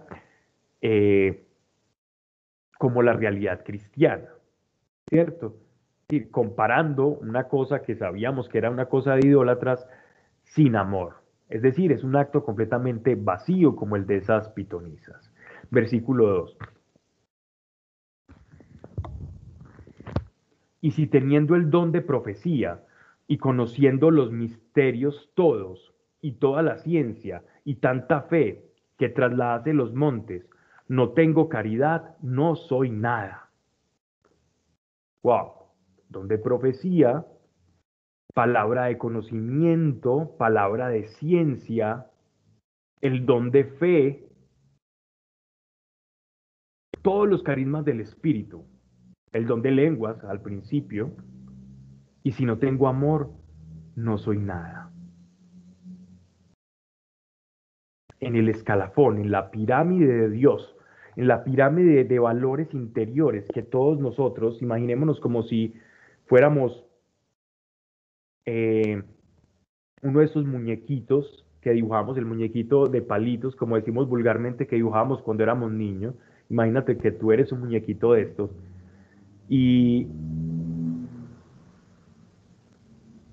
[0.81, 1.47] eh,
[2.79, 4.29] como la realidad cristiana,
[5.15, 5.57] ¿cierto?
[6.09, 9.87] Y comparando una cosa que sabíamos que era una cosa de idólatras
[10.43, 11.23] sin amor.
[11.49, 15.31] Es decir, es un acto completamente vacío como el de esas pitonisas
[15.71, 16.59] versículo 2.
[20.81, 22.83] Y si teniendo el don de profecía
[23.27, 28.67] y conociendo los misterios todos y toda la ciencia y tanta fe
[28.99, 30.49] que trasladase los montes,
[30.89, 33.44] no tengo caridad, no soy nada.
[35.25, 35.53] Wow,
[36.11, 37.25] don de profecía,
[38.35, 42.11] palabra de conocimiento, palabra de ciencia,
[43.01, 44.29] el don de fe,
[47.01, 48.67] todos los carismas del Espíritu,
[49.33, 51.17] el don de lenguas al principio,
[52.23, 53.31] y si no tengo amor,
[53.97, 54.93] no soy nada.
[58.21, 60.77] En el escalafón, en la pirámide de Dios,
[61.17, 65.75] en la pirámide de valores interiores que todos nosotros, imaginémonos como si
[66.27, 66.85] fuéramos
[68.47, 69.03] eh,
[70.03, 75.23] uno de esos muñequitos que dibujamos, el muñequito de palitos, como decimos vulgarmente que dibujábamos
[75.23, 76.15] cuando éramos niños.
[76.51, 78.51] Imagínate que tú eres un muñequito de estos
[79.49, 80.07] y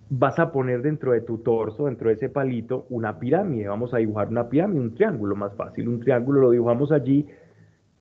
[0.09, 3.67] vas a poner dentro de tu torso, dentro de ese palito, una pirámide.
[3.67, 5.87] Vamos a dibujar una pirámide, un triángulo más fácil.
[5.87, 7.27] Un triángulo lo dibujamos allí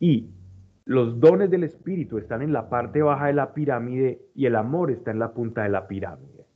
[0.00, 0.30] y
[0.86, 4.90] los dones del Espíritu están en la parte baja de la pirámide y el amor
[4.90, 6.46] está en la punta de la pirámide.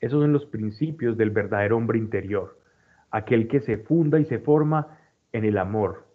[0.00, 2.58] Esos son los principios del verdadero hombre interior,
[3.10, 4.98] aquel que se funda y se forma
[5.32, 6.06] en el amor.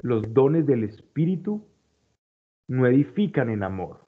[0.00, 1.66] Los dones del Espíritu
[2.68, 4.06] no edifican en amor.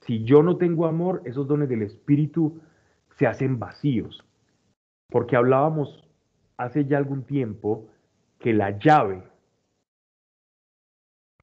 [0.00, 2.60] Si yo no tengo amor, esos dones del Espíritu
[3.16, 4.24] se hacen vacíos.
[5.10, 6.08] Porque hablábamos
[6.56, 7.88] hace ya algún tiempo
[8.44, 9.22] que la llave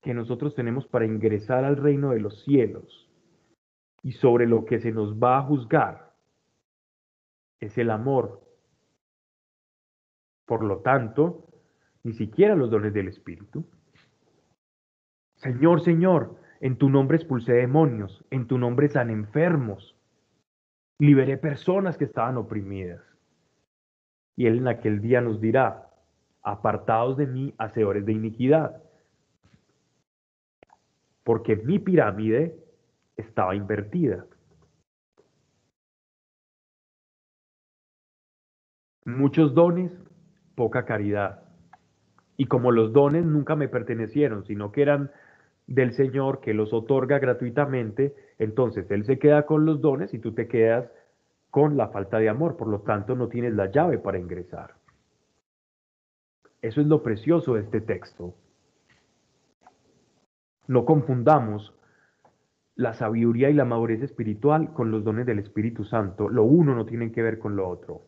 [0.04, 3.10] que nosotros tenemos para ingresar al reino de los cielos
[4.04, 6.14] y sobre lo que se nos va a juzgar
[7.60, 8.40] es el amor.
[10.46, 11.48] Por lo tanto,
[12.04, 13.66] ni siquiera los dones del Espíritu.
[15.38, 19.98] Señor, Señor, en tu nombre expulsé demonios, en tu nombre san enfermos,
[21.00, 23.02] liberé personas que estaban oprimidas.
[24.36, 25.91] Y Él en aquel día nos dirá,
[26.44, 28.82] apartados de mí, hacedores de iniquidad
[31.24, 32.58] porque mi pirámide
[33.16, 34.26] estaba invertida.
[39.06, 39.92] Muchos dones,
[40.56, 41.44] poca caridad.
[42.38, 45.12] Y como los dones nunca me pertenecieron, sino que eran
[45.68, 50.34] del Señor que los otorga gratuitamente, entonces Él se queda con los dones y tú
[50.34, 50.90] te quedas
[51.50, 54.81] con la falta de amor, por lo tanto no tienes la llave para ingresar.
[56.62, 58.36] Eso es lo precioso de este texto.
[60.68, 61.74] No confundamos
[62.76, 66.30] la sabiduría y la madurez espiritual con los dones del Espíritu Santo.
[66.30, 68.04] Lo uno no tiene que ver con lo otro.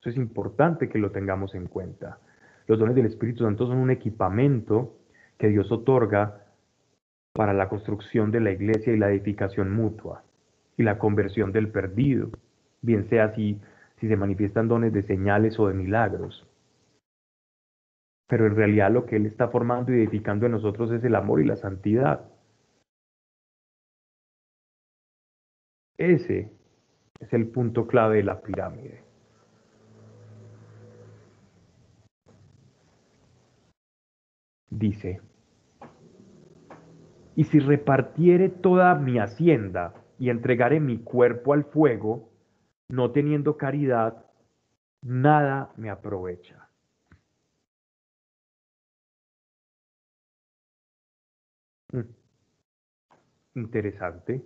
[0.00, 2.20] Eso es importante que lo tengamos en cuenta.
[2.66, 4.98] Los dones del Espíritu Santo son un equipamiento
[5.38, 6.44] que Dios otorga
[7.32, 10.24] para la construcción de la iglesia y la edificación mutua
[10.76, 12.30] y la conversión del perdido,
[12.86, 13.60] bien sea si,
[13.96, 16.46] si se manifiestan dones de señales o de milagros
[18.26, 21.40] pero en realidad lo que Él está formando y edificando en nosotros es el amor
[21.40, 22.28] y la santidad.
[25.96, 26.52] Ese
[27.20, 29.02] es el punto clave de la pirámide.
[34.68, 35.22] Dice,
[37.34, 42.28] y si repartiere toda mi hacienda y entregare mi cuerpo al fuego,
[42.88, 44.24] no teniendo caridad,
[45.02, 46.68] nada me aprovecha.
[51.92, 52.02] Mm.
[53.54, 54.44] Interesante.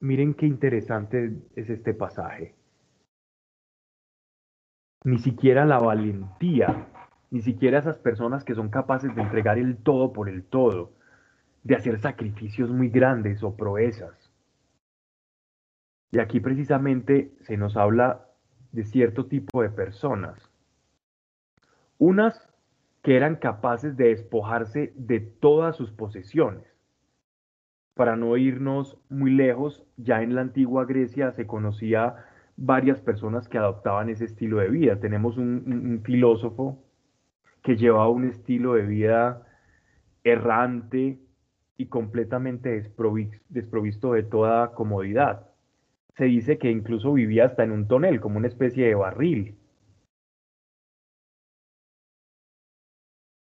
[0.00, 2.54] Miren qué interesante es este pasaje.
[5.04, 6.88] Ni siquiera la valentía,
[7.30, 10.92] ni siquiera esas personas que son capaces de entregar el todo por el todo,
[11.64, 14.17] de hacer sacrificios muy grandes o proezas.
[16.10, 18.26] Y aquí precisamente se nos habla
[18.72, 20.50] de cierto tipo de personas.
[21.98, 22.48] Unas
[23.02, 26.64] que eran capaces de despojarse de todas sus posesiones.
[27.94, 32.24] Para no irnos muy lejos, ya en la antigua Grecia se conocía
[32.56, 35.00] varias personas que adoptaban ese estilo de vida.
[35.00, 36.78] Tenemos un, filósofo
[37.62, 39.46] que llevaba un estilo de vida
[40.22, 41.18] errante
[41.76, 42.92] y completamente
[43.48, 45.47] desprovisto de toda comodidad.
[46.18, 49.54] Se dice que incluso vivía hasta en un tonel, como una especie de barril.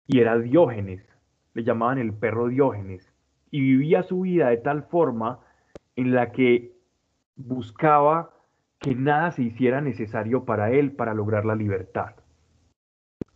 [0.07, 1.03] y era Diógenes,
[1.55, 3.11] le llamaban el perro Diógenes,
[3.51, 5.41] y vivía su vida de tal forma
[5.97, 6.77] en la que
[7.37, 8.35] buscaba
[8.79, 12.16] que nada se hiciera necesario para él para lograr la libertad.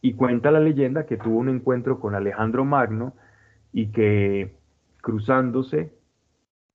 [0.03, 3.14] Y cuenta la leyenda que tuvo un encuentro con Alejandro Magno
[3.72, 4.57] y que
[5.01, 5.95] cruzándose,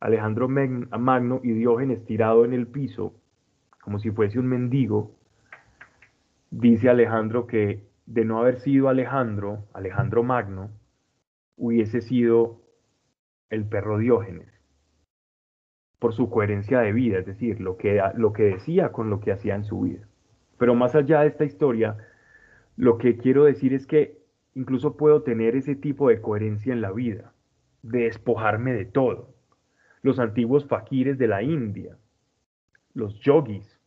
[0.02, 3.14] Alejandro Magno y Diógenes tirado en el piso,
[3.82, 5.16] como si fuese un mendigo,
[6.50, 10.72] dice Alejandro que de no haber sido Alejandro, Alejandro Magno,
[11.56, 12.62] hubiese sido
[13.52, 14.50] el perro Diógenes,
[16.00, 19.32] por su coherencia de vida, es decir, lo que, lo que decía con lo que
[19.32, 20.08] hacía en su vida.
[20.58, 21.98] Pero más allá de esta historia,
[22.76, 24.18] lo que quiero decir es que
[24.56, 27.34] incluso puedo tener ese tipo de coherencia en la vida,
[27.84, 29.41] de despojarme de todo.
[30.02, 31.98] Los antiguos faquires de la India,
[32.94, 33.80] los yogis,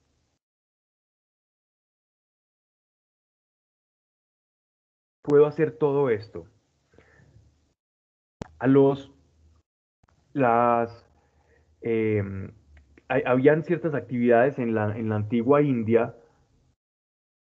[5.23, 6.47] puedo hacer todo esto.
[8.59, 9.13] A los,
[10.33, 11.05] las,
[11.81, 12.53] em,
[13.09, 16.15] habían ciertas actividades en la, en la antigua India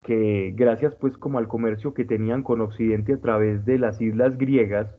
[0.04, 4.36] que gracias pues como al comercio que tenían con Occidente a través de las islas
[4.36, 4.94] griegas,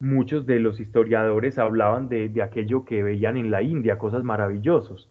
[0.00, 5.10] muchos de los historiadores hablaban de, aquello que veían en la India, cosas maravillosos,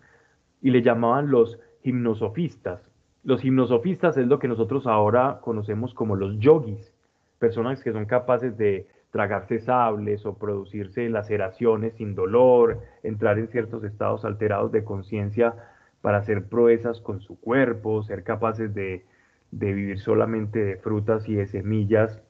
[0.62, 2.82] y le llamaban los gimnosofistas.
[3.24, 6.94] Los gimnosofistas es lo que nosotros ahora conocemos como los yogis,
[7.40, 13.84] personas que son capaces de tragarse sables o producirse laceraciones sin dolor, entrar en ciertos
[13.84, 15.54] estados alterados de conciencia
[16.02, 19.04] para hacer proezas con su cuerpo, ser capaces de
[19.52, 22.22] vivir solamente de frutas y de semillas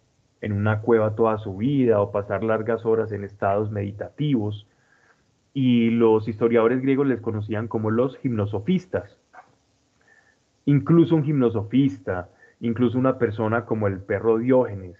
[0.42, 4.68] en una cueva toda su vida o pasar largas horas en estados meditativos.
[5.54, 9.20] Y los historiadores griegos les conocían como los gimnosofistas
[10.68, 12.30] incluso un gimnosofista,
[12.60, 14.98] incluso una persona como el perro Diógenes,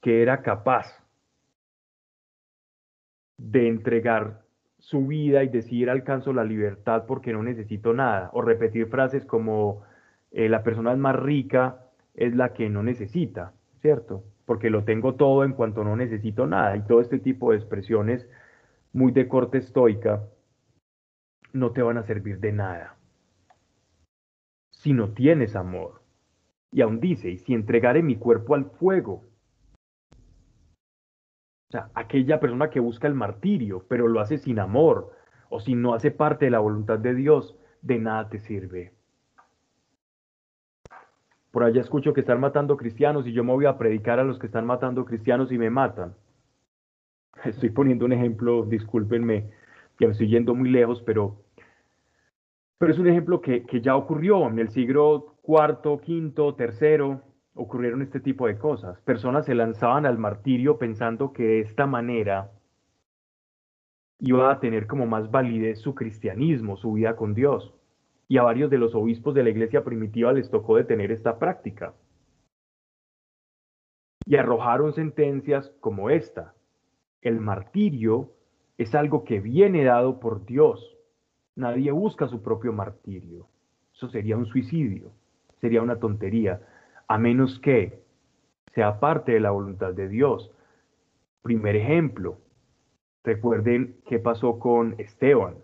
[0.00, 0.86] que era capaz
[3.36, 4.42] de entregar
[4.78, 9.82] su vida y decir alcanzo la libertad porque no necesito nada, o repetir frases como
[10.32, 11.78] eh, la persona más rica
[12.14, 14.24] es la que no necesita, ¿cierto?
[14.48, 18.26] Porque lo tengo todo en cuanto no necesito nada, y todo este tipo de expresiones
[18.94, 20.24] muy de corte estoica
[21.52, 22.98] no te van a servir de nada
[24.70, 26.00] si no tienes amor.
[26.70, 29.24] Y aún dice, y si entregare mi cuerpo al fuego.
[30.12, 35.12] O sea, aquella persona que busca el martirio, pero lo hace sin amor,
[35.50, 38.94] o si no hace parte de la voluntad de Dios, de nada te sirve.
[41.50, 44.38] Por allá escucho que están matando cristianos y yo me voy a predicar a los
[44.38, 46.14] que están matando cristianos y me matan.
[47.44, 49.50] Estoy poniendo un ejemplo, discúlpenme,
[49.98, 51.38] que me estoy yendo muy lejos, pero
[52.78, 57.18] pero es un ejemplo que, ya ocurrió en el siglo IV, V, III,
[57.54, 59.00] ocurrieron este tipo de cosas.
[59.00, 62.52] Personas se lanzaban al martirio pensando que de esta manera
[64.20, 67.74] iba a tener como más validez su cristianismo, su vida con Dios.
[68.28, 71.94] Y a varios de los obispos de la iglesia primitiva les tocó detener esta práctica.
[74.26, 76.54] Y arrojaron sentencias como esta.
[77.22, 78.32] El martirio
[78.76, 80.98] es algo que viene dado por Dios
[81.58, 83.48] Nadie busca su propio martirio.
[83.92, 85.10] Eso sería un suicidio,
[85.60, 86.60] sería una tontería,
[87.08, 88.00] a menos que
[88.72, 90.52] sea parte de la voluntad de Dios.
[91.42, 92.38] Primer ejemplo,
[93.24, 95.56] recuerden qué pasó con Esteban,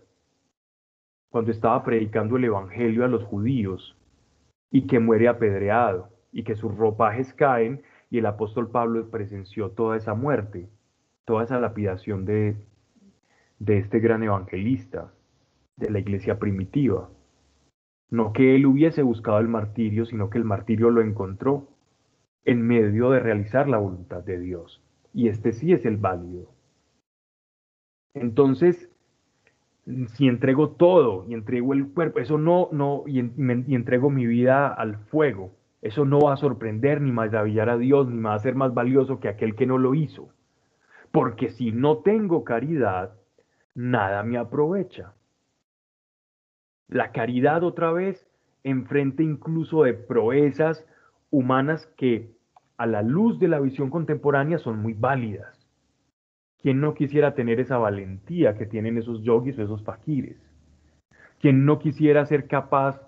[1.35, 3.97] cuando estaba predicando el Evangelio a los judíos
[4.71, 9.97] y que muere apedreado y que sus ropajes caen y el apóstol Pablo presenció toda
[9.97, 10.69] esa muerte,
[11.25, 12.55] toda esa lapidación de,
[13.59, 15.11] de este gran evangelista
[15.75, 17.09] de la iglesia primitiva.
[18.09, 21.67] No que él hubiese buscado el martirio, sino que el martirio lo encontró
[22.45, 24.81] en medio de realizar la voluntad de Dios.
[25.13, 26.49] Y este sí es el válido.
[28.13, 28.89] Entonces,
[30.15, 34.67] si entrego todo y entrego el cuerpo, eso no, no, y, y, entrego mi vida
[34.67, 38.39] al fuego, eso no va a sorprender ni maravillar a Dios, ni me va a
[38.39, 40.29] ser más valioso que aquel que no lo hizo.
[41.11, 43.13] Porque si no tengo caridad,
[43.75, 45.13] nada me aprovecha.
[46.87, 48.27] La caridad otra vez
[48.63, 50.83] enfrente incluso de proezas
[51.29, 52.31] humanas que
[52.77, 55.54] a la luz de la visión contemporánea son muy válidas.
[56.65, 60.35] ¿Quién no quisiera tener esa valentía que tienen esos yogis o esos fakires?
[61.39, 62.99] ¿Quién no quisiera ser capaz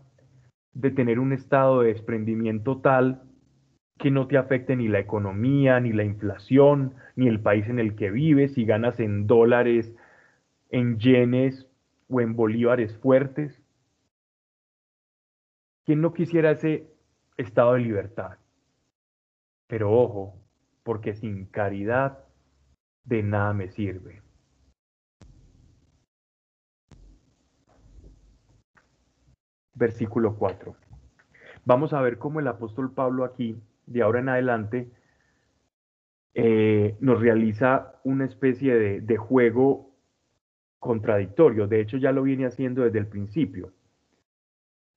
[0.73, 3.23] de tener un estado de desprendimiento tal
[3.97, 7.95] que no te afecte ni la economía, ni la inflación, ni el país en el
[7.95, 9.91] que vives, si ganas en dólares,
[10.69, 11.67] en yenes
[12.09, 13.59] o en bolívares fuertes?
[15.83, 16.91] ¿Quién no quisiera ese
[17.37, 18.37] estado de libertad?
[19.65, 20.35] Pero ojo,
[20.83, 22.26] porque sin caridad
[23.07, 24.21] de nada me sirve.
[29.77, 30.75] versículo 4.
[31.65, 34.89] Vamos a ver cómo el apóstol Pablo aquí, de ahora en adelante,
[36.33, 39.91] eh, nos realiza una especie de, de juego
[40.79, 41.67] contradictorio.
[41.67, 43.71] De hecho, ya lo viene haciendo desde el principio,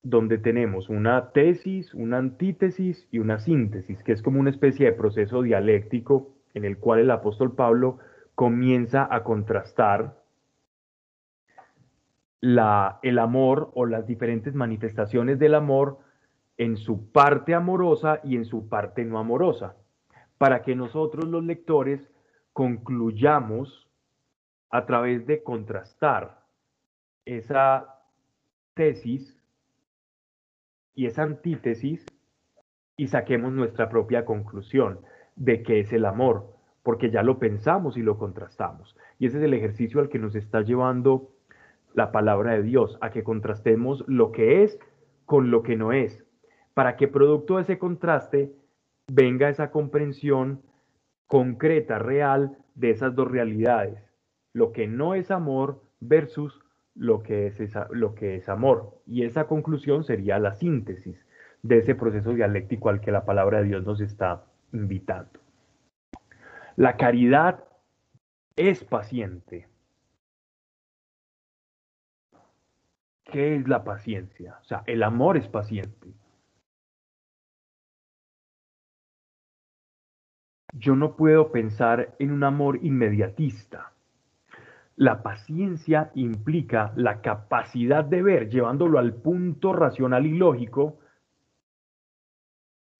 [0.03, 4.93] donde tenemos una tesis, una antítesis y una síntesis, que es como una especie de
[4.93, 7.99] proceso dialéctico en el cual el apóstol Pablo
[8.35, 10.17] comienza a contrastar
[12.41, 15.99] el amor o las diferentes manifestaciones del amor
[16.57, 19.77] en su parte amorosa y en su parte no amorosa,
[20.39, 22.11] para que nosotros los lectores
[22.53, 23.91] concluyamos
[24.71, 26.41] a través de contrastar
[27.25, 28.01] esa
[28.75, 29.37] tesis
[30.95, 32.05] y esa antítesis
[32.97, 35.01] y saquemos nuestra propia conclusión
[35.41, 38.95] de qué es el amor, porque ya lo pensamos y lo contrastamos.
[39.19, 41.31] Y ese es el ejercicio al que nos está llevando
[41.95, 44.79] la palabra de Dios, a que contrastemos lo que es
[45.25, 46.25] con lo que no es,
[46.75, 48.53] para que producto de ese contraste
[49.09, 50.63] venga esa comprensión
[51.27, 53.99] concreta, real, de esas dos realidades,
[54.53, 56.61] lo que no es amor versus
[56.95, 57.59] lo que es,
[57.91, 59.01] lo que es amor.
[59.07, 61.25] Y esa conclusión sería la síntesis
[61.63, 65.41] de ese proceso dialéctico al que la palabra de Dios nos está invitando.
[66.77, 67.65] La caridad
[68.57, 69.69] es paciente.
[73.25, 74.59] ¿Qué es la paciencia?
[74.61, 76.13] O sea, el amor es paciente.
[80.73, 83.93] Yo no puedo pensar en un amor inmediatista.
[84.97, 90.99] La paciencia implica la capacidad de ver, llevándolo al punto racional y lógico,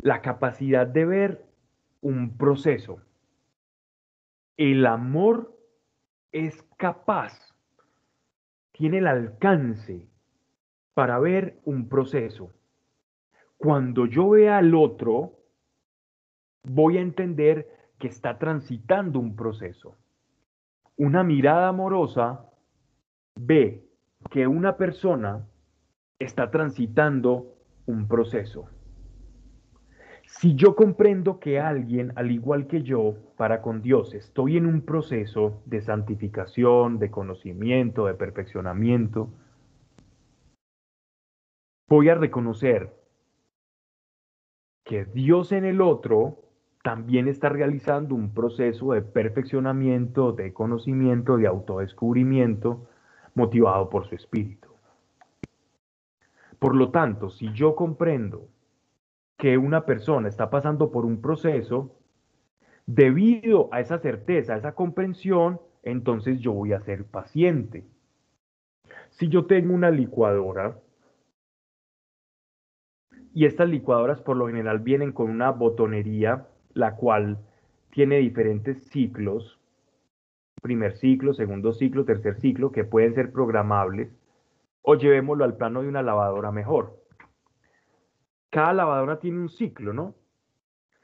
[0.03, 1.50] la capacidad de ver
[2.01, 3.01] un proceso.
[4.57, 5.57] El amor
[6.33, 7.55] es capaz,
[8.73, 10.09] tiene el alcance
[10.95, 12.53] para ver un proceso.
[13.57, 15.39] Cuando yo vea al otro,
[16.63, 19.97] voy a entender que está transitando un proceso.
[20.97, 22.47] Una mirada amorosa
[23.35, 23.87] ve
[24.31, 25.47] que una persona
[26.19, 27.55] está transitando
[27.87, 28.69] un proceso.
[30.39, 34.83] Si yo comprendo que alguien, al igual que yo, para con Dios, estoy en un
[34.83, 39.29] proceso de santificación, de conocimiento, de perfeccionamiento,
[41.89, 42.95] voy a reconocer
[44.85, 46.39] que Dios en el otro
[46.85, 52.89] también está realizando un proceso de perfeccionamiento, de conocimiento, de autodescubrimiento,
[53.35, 54.69] motivado por su espíritu.
[56.61, 58.49] Por lo tanto, si yo comprendo
[59.41, 61.97] que una persona está pasando por un proceso,
[62.85, 67.85] debido a esa certeza, a esa comprensión, entonces yo voy a ser paciente.
[69.09, 70.79] Si yo tengo una licuadora
[73.33, 77.39] y estas licuadoras por lo general vienen con una botonería, la cual
[77.91, 79.59] tiene diferentes ciclos,
[80.61, 84.11] primer ciclo, segundo ciclo, tercer ciclo, que pueden ser programables,
[84.83, 87.00] o llevémoslo al plano de una lavadora mejor.
[88.51, 90.15] Cada lavadora tiene un ciclo, ¿no?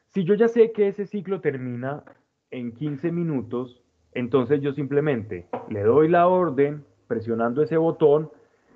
[0.09, 2.03] Si yo ya sé que ese ciclo termina
[2.51, 3.83] en 15 minutos,
[4.13, 8.31] entonces yo simplemente le doy la orden presionando ese botón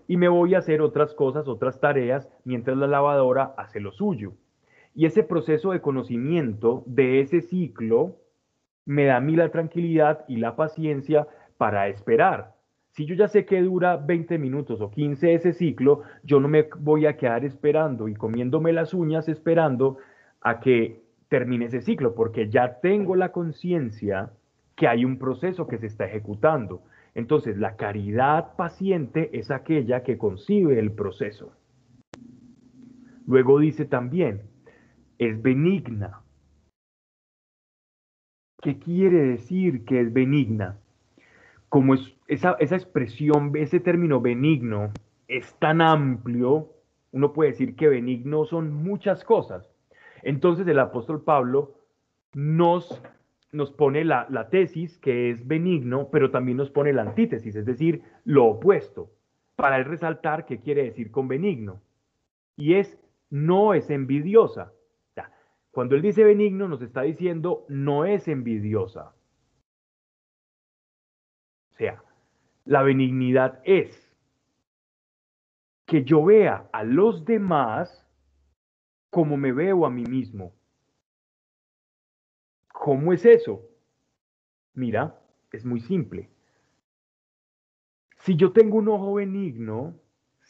[0.07, 4.35] y me voy a hacer otras cosas, otras tareas, mientras la lavadora hace lo suyo.
[4.95, 8.17] Y ese proceso de conocimiento de ese ciclo
[8.85, 12.55] me da a mí la tranquilidad y la paciencia para esperar.
[12.93, 16.69] Si yo ya sé que dura 20 minutos o 15 ese ciclo, yo no me
[16.79, 19.99] voy a quedar esperando y comiéndome las uñas esperando
[20.41, 24.33] a que termine ese ciclo, porque ya tengo la conciencia
[24.75, 26.83] que hay un proceso que se está ejecutando.
[27.15, 31.53] Entonces, la caridad paciente es aquella que concibe el proceso.
[33.27, 34.43] Luego dice también,
[35.19, 36.23] es benigna.
[38.61, 40.79] ¿Qué quiere decir que es benigna?
[41.71, 44.93] Como es, esa, expresión, ese término benigno
[45.27, 46.69] es tan amplio,
[47.13, 49.69] uno puede decir que benigno son muchas cosas.
[50.23, 51.75] Entonces el apóstol Pablo
[52.33, 53.01] nos
[53.77, 58.47] pone la, tesis, que es benigno, pero también nos pone la antítesis, es decir, lo
[58.47, 59.11] opuesto,
[59.57, 61.81] para él resaltar qué quiere decir con benigno.
[62.57, 62.97] Y es,
[63.29, 64.73] no es envidiosa.
[65.73, 69.15] cuando él dice benigno, nos está diciendo, no es envidiosa.
[71.81, 72.05] Sea,
[72.67, 74.15] la benignidad es
[75.87, 78.07] que yo vea a los demás
[79.09, 80.53] como me veo a mí mismo.
[82.71, 83.63] ¿Cómo es eso?
[84.75, 85.19] Mira,
[85.53, 86.29] es muy simple.
[88.19, 89.99] Si yo tengo un ojo benigno,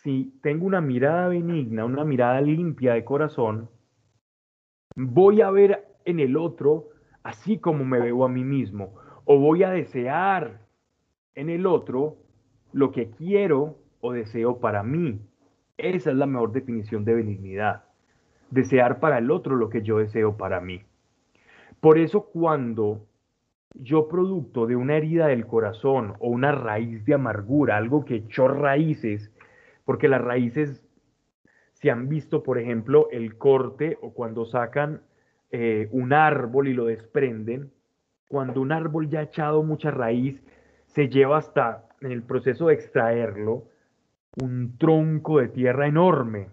[0.02, 3.70] si tengo una mirada benigna, una mirada limpia de corazón,
[4.96, 6.88] voy a ver en el otro
[7.22, 10.59] así como me veo a mí mismo, o voy a desear
[11.34, 12.16] en el otro
[12.72, 15.20] lo que quiero o deseo para mí.
[15.76, 17.84] Esa es la mejor definición de benignidad.
[18.50, 20.82] Desear para el otro lo que yo deseo para mí.
[21.80, 23.06] Por eso cuando
[23.74, 28.48] yo producto de una herida del corazón o una raíz de amargura, algo que echó
[28.48, 29.32] raíces,
[29.84, 30.82] porque las raíces,
[31.74, 35.02] si han visto, por ejemplo, el corte o cuando sacan
[35.50, 37.72] eh, un árbol y lo desprenden,
[38.28, 40.42] cuando un árbol ya ha echado mucha raíz,
[40.94, 43.64] se lleva hasta en el proceso de extraerlo
[44.40, 46.48] un tronco de tierra enorme,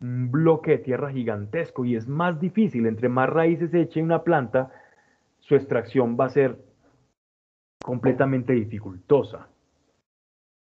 [0.00, 4.70] un bloque de tierra gigantesco y es más difícil, entre más raíces eche una planta,
[5.38, 6.58] su extracción va a ser
[7.82, 9.48] completamente dificultosa.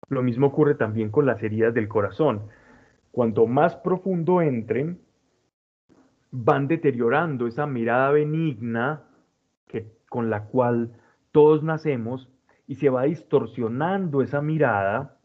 [0.08, 2.48] Lo mismo ocurre también con las heridas del corazón.
[3.12, 5.00] Cuanto más profundo entren,
[6.32, 9.04] van deteriorando esa mirada benigna
[9.68, 10.92] que, con la cual
[11.30, 12.28] todos nacemos
[12.70, 15.16] y se va distorsionando esa mirada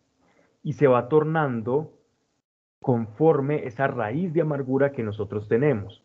[0.64, 1.94] y se va tornando
[2.82, 6.04] conforme esa raíz de amargura que nosotros tenemos.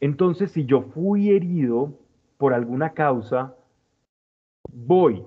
[0.00, 1.96] Entonces, si yo fui herido
[2.38, 3.54] por alguna causa,
[4.72, 5.24] voy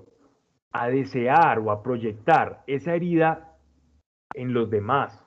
[0.70, 3.56] a desear o a proyectar esa herida
[4.34, 5.18] en los demás.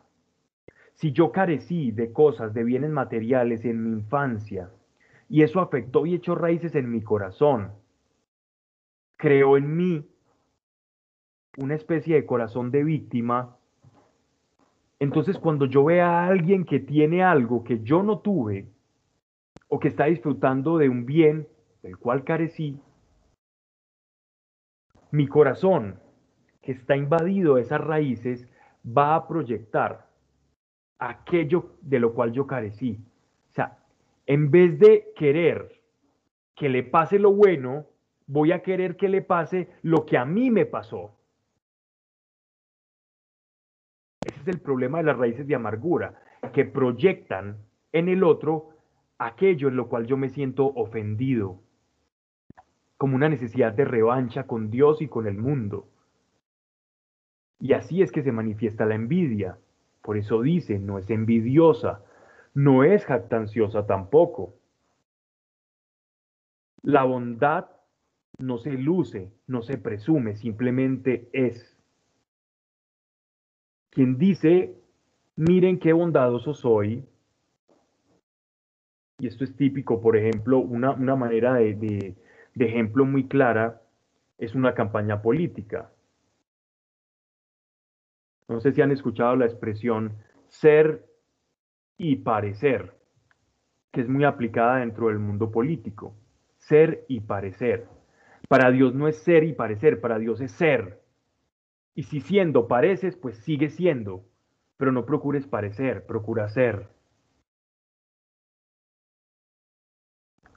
[0.93, 4.70] Si yo carecí de cosas, de bienes materiales en mi infancia,
[5.30, 7.72] y eso afectó y echó raíces en mi corazón,
[9.26, 10.08] creó en mí
[11.58, 13.58] una especie de corazón de víctima,
[15.00, 18.70] entonces cuando yo vea a alguien que tiene algo que yo no tuve,
[19.68, 21.48] o que está disfrutando de un bien
[21.82, 22.80] del cual carecí,
[25.10, 26.00] mi corazón,
[26.62, 28.48] que está invadido de esas raíces,
[28.86, 30.08] va a proyectar
[31.00, 33.04] aquello de lo cual yo carecí.
[33.50, 33.80] O sea,
[34.28, 35.82] en vez de querer
[36.54, 37.88] que le pase lo bueno,
[38.28, 41.16] voy a querer que le pase lo que a mí me pasó.
[44.26, 46.20] Ese es el problema de las raíces de amargura,
[46.54, 47.58] que proyectan
[47.92, 48.70] en el otro
[49.18, 51.62] aquello en lo cual yo me siento ofendido,
[52.98, 55.88] como una necesidad de revancha con Dios y con el mundo.
[57.60, 59.58] Y así es que se manifiesta la envidia.
[60.02, 62.04] Por eso dice, no es envidiosa,
[62.54, 64.56] no es jactanciosa tampoco.
[66.82, 67.75] La bondad
[68.38, 71.78] no se luce, no se presume, simplemente es.
[73.90, 74.76] Quien dice,
[75.36, 77.06] miren qué bondadoso soy,
[79.18, 82.16] y esto es típico, por ejemplo, una, una manera de,
[82.54, 83.82] de ejemplo muy clara
[84.38, 85.92] es una campaña política.
[88.48, 90.18] No sé si han escuchado la expresión
[90.50, 91.06] ser
[91.98, 92.94] y parecer,
[93.92, 96.14] que es muy aplicada dentro del mundo político.
[96.58, 97.88] Ser y parecer.
[98.48, 101.02] Para Dios no es ser y parecer, para Dios es ser.
[101.96, 104.26] Y si siendo pareces, pues sigue siendo,
[104.78, 106.89] pero no procures parecer, procura ser.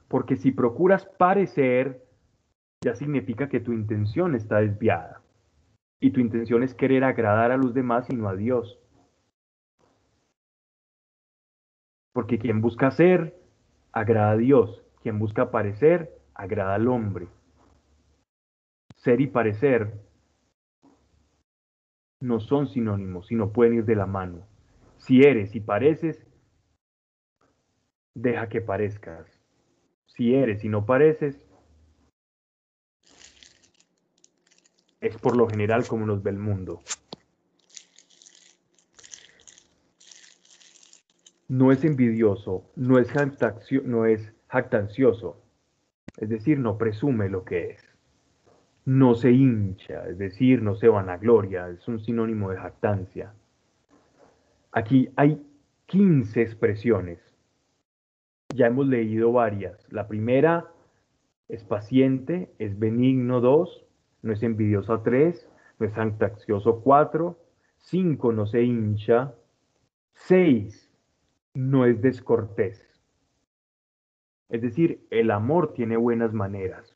[0.09, 2.03] porque si procuras parecer,
[2.83, 5.21] ya significa que tu intención está desviada.
[6.01, 8.79] Y tu intención es querer agradar a los demás y no a Dios.
[12.11, 13.39] Porque quien busca ser,
[13.91, 14.83] agrada a Dios.
[15.03, 17.27] Quien busca parecer, agrada al hombre.
[18.99, 19.93] Ser y parecer
[22.21, 24.47] no son sinónimos, sino pueden ir de la mano.
[24.97, 26.25] Si eres y pareces,
[28.13, 29.39] deja que parezcas
[30.19, 31.41] si eres y no pareces,
[34.99, 36.81] es por lo general como nos ve el mundo.
[41.47, 43.07] No es envidioso, no es,
[43.85, 45.41] no es jactancioso,
[46.17, 47.88] es decir, no presume lo que es.
[48.89, 53.33] No se hincha, es decir, no se vanagloria, es un sinónimo de jactancia.
[54.71, 55.41] Aquí hay
[55.85, 57.29] 15 expresiones
[58.55, 59.85] ya hemos leído varias.
[59.91, 60.71] La primera
[61.47, 63.85] es paciente, es benigno dos,
[64.21, 65.47] no es envidioso tres,
[65.79, 67.39] no es antaxioso cuatro,
[67.77, 69.33] cinco no se hincha,
[70.13, 70.91] seis
[71.53, 72.85] no es descortés.
[74.49, 76.95] Es decir, el amor tiene buenas maneras.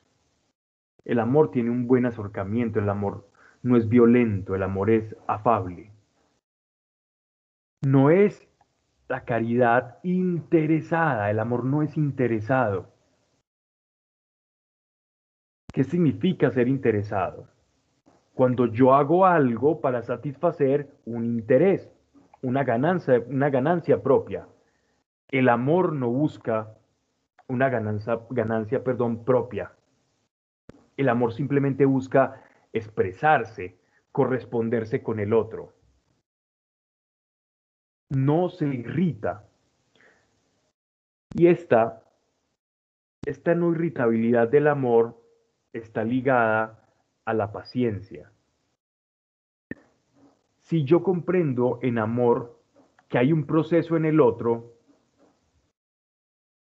[1.04, 3.28] El amor tiene un buen azorcamiento, el amor
[3.62, 5.92] no es violento, el amor es afable.
[7.82, 8.48] No es
[9.08, 12.92] la caridad interesada, el amor no es interesado.
[15.72, 17.48] ¿Qué significa ser interesado?
[18.34, 21.88] cuando yo hago algo para satisfacer un interés,
[22.42, 24.46] una ganancia, propia.
[25.30, 26.74] El amor no busca
[27.48, 29.72] una ganancia, ganancia perdón, propia.
[30.96, 32.42] El amor simplemente busca
[32.72, 33.78] expresarse,
[34.12, 35.72] corresponderse con el otro.
[38.10, 39.48] No se irrita.
[41.34, 42.02] Y esta,
[43.24, 45.20] esta no irritabilidad del amor
[45.72, 46.84] está ligada
[47.24, 48.30] a la paciencia.
[50.60, 52.60] Si yo comprendo en amor
[53.08, 54.74] que hay un proceso en el otro,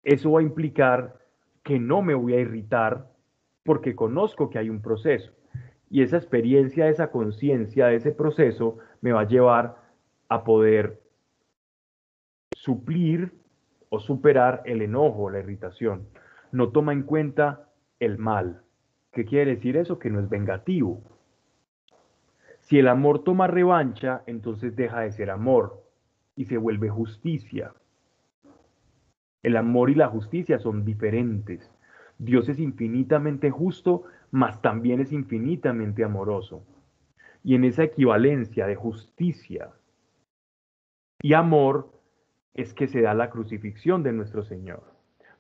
[0.04, 1.20] eso va a implicar
[1.64, 3.15] que no me voy a irritar
[3.66, 5.34] porque conozco que hay un proceso.
[5.90, 9.78] Y esa experiencia, esa conciencia de ese proceso me va a llevar
[10.30, 11.02] a poder
[12.56, 13.34] suplir
[13.90, 16.08] o superar el enojo, la irritación.
[16.52, 18.62] No toma en cuenta el mal.
[19.12, 19.98] ¿Qué quiere decir eso?
[19.98, 21.02] Que no es vengativo.
[22.60, 25.84] Si el amor toma revancha, entonces deja de ser amor
[26.36, 27.74] y se vuelve justicia.
[29.42, 31.75] El amor y la justicia son diferentes.
[32.18, 36.64] Dios es infinitamente justo, mas también es infinitamente amoroso.
[37.44, 39.70] Y en esa equivalencia de justicia
[41.22, 41.92] y amor
[42.54, 44.84] es que se da la crucifixión de nuestro Señor.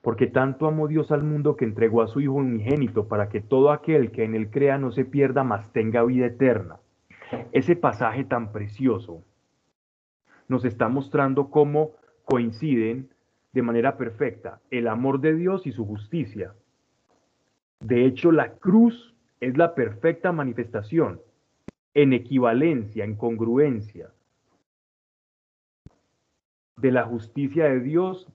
[0.02, 3.72] Porque tanto amó Dios al mundo que entregó a su Hijo unigénito para que todo
[3.72, 6.80] aquel que en él crea no se pierda, mas tenga vida eterna.
[7.52, 9.24] Ese pasaje tan precioso
[10.48, 13.10] nos está mostrando cómo coinciden
[13.52, 16.54] de manera perfecta el amor de Dios y su justicia.
[17.80, 21.22] De hecho, la cruz es la perfecta manifestación
[21.94, 24.12] en equivalencia, en congruencia
[26.78, 28.28] de la justicia de Dios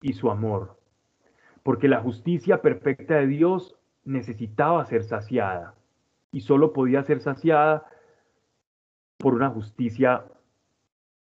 [0.00, 0.78] y su amor.
[1.62, 5.74] Porque la justicia perfecta de Dios necesitaba ser saciada
[6.30, 7.86] y solo podía ser saciada
[9.18, 10.24] por una justicia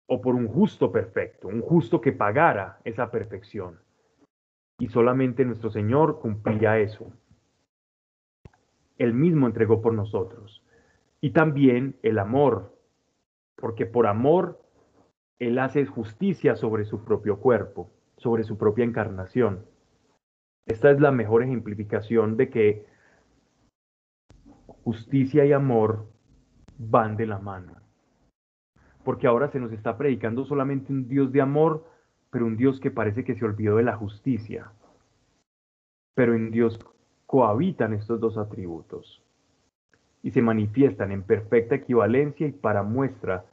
[0.07, 3.79] o por un justo perfecto, un justo que pagara esa perfección.
[4.79, 7.13] Y solamente nuestro Señor cumplía eso.
[8.99, 10.63] Él mismo entregó por nosotros.
[11.21, 12.77] Y también el amor,
[13.57, 14.61] porque por amor
[15.39, 19.67] Él hace justicia sobre su propio cuerpo, sobre su propia encarnación.
[20.67, 22.87] Esta es la mejor ejemplificación de que
[24.85, 26.07] justicia y amor
[26.79, 27.85] van de la mano
[29.05, 31.87] porque ahora se nos está predicando solamente un Dios de amor,
[32.31, 34.73] pero un Dios que parece que se olvidó de la justicia.
[36.15, 36.81] Pero en Dios
[37.35, 39.21] cohabitan estos dos atributos
[40.23, 43.45] y se manifiestan en perfecta equivalencia y para muestra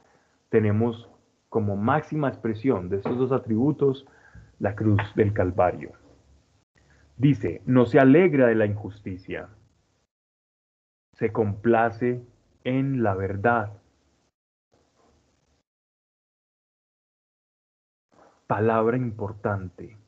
[0.50, 1.10] tenemos
[1.48, 4.06] como máxima expresión de estos dos atributos
[4.60, 5.94] la cruz del Calvario.
[7.16, 9.48] Dice, no se alegra de la injusticia,
[11.14, 12.22] se complace
[12.62, 13.72] en la verdad.
[18.46, 20.01] palabra importante.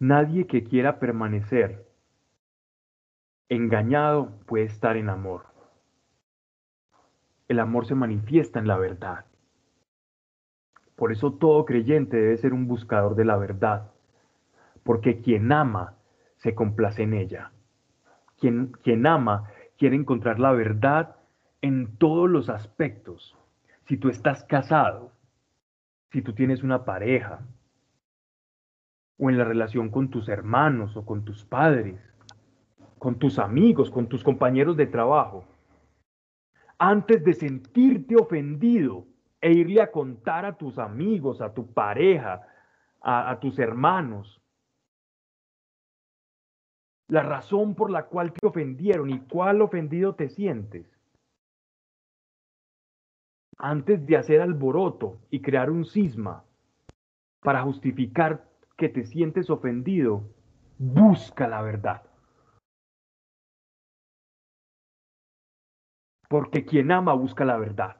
[0.00, 1.86] Nadie que quiera permanecer
[3.50, 5.44] engañado puede estar en amor.
[7.48, 9.26] El amor se manifiesta en la verdad.
[10.96, 13.90] Por eso todo creyente debe ser un buscador de la verdad,
[14.84, 15.96] porque quien ama
[16.38, 17.52] se complace en ella.
[18.38, 21.16] Quien, quien ama quiere encontrar la verdad
[21.60, 23.36] en todos los aspectos
[23.84, 25.12] si tú estás casado,
[26.10, 27.40] si tú tienes una pareja,
[29.20, 32.00] o en la relación con tus hermanos o con tus padres,
[32.98, 35.44] con tus amigos, con tus compañeros de trabajo,
[36.78, 39.06] antes de sentirte ofendido
[39.42, 42.40] e irle a contar a tus amigos, a tu pareja,
[43.02, 44.40] a, a tus hermanos,
[47.08, 50.86] la razón por la cual te ofendieron y cuál ofendido te sientes
[53.58, 56.44] antes de hacer alboroto y crear un cisma
[57.40, 58.49] para justificar
[58.80, 60.24] que te sientes ofendido,
[60.78, 62.02] busca la verdad.
[66.30, 67.98] Porque quien ama busca la verdad.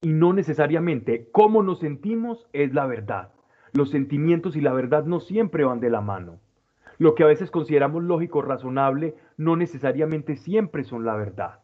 [0.00, 3.32] Y no necesariamente cómo nos sentimos es la verdad.
[3.72, 6.38] Los sentimientos y la verdad no siempre van de la mano.
[6.98, 11.62] Lo que a veces consideramos lógico, razonable, no necesariamente siempre son la verdad.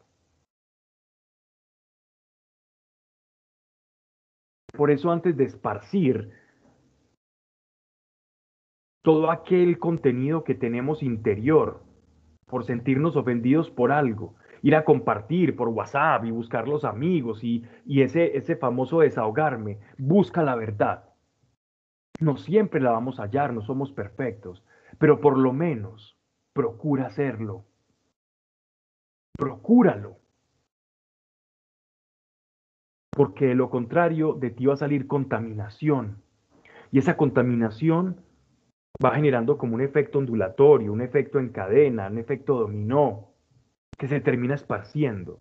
[4.76, 6.43] Por eso antes de esparcir
[9.04, 11.82] todo aquel contenido que tenemos interior,
[12.46, 17.66] por sentirnos ofendidos por algo, ir a compartir por WhatsApp y buscar los amigos y,
[17.84, 21.04] y ese, ese famoso desahogarme, busca la verdad.
[22.18, 24.64] No siempre la vamos a hallar, no somos perfectos,
[24.98, 26.16] pero por lo menos
[26.54, 27.66] procura hacerlo.
[29.36, 30.16] Procúralo.
[33.14, 36.22] Porque de lo contrario, de ti va a salir contaminación.
[36.90, 38.24] Y esa contaminación
[39.02, 43.32] va generando como un efecto ondulatorio, un efecto en cadena, un efecto dominó,
[43.98, 45.40] que se termina esparciendo.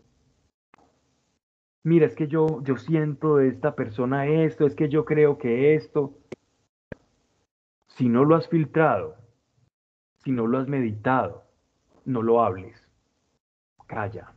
[1.83, 5.75] Mira, es que yo, yo siento de esta persona esto, es que yo creo que
[5.75, 6.17] esto.
[7.87, 9.17] Si no lo has filtrado,
[10.23, 11.43] si no lo has meditado,
[12.05, 12.87] no lo hables.
[13.85, 14.33] Calla.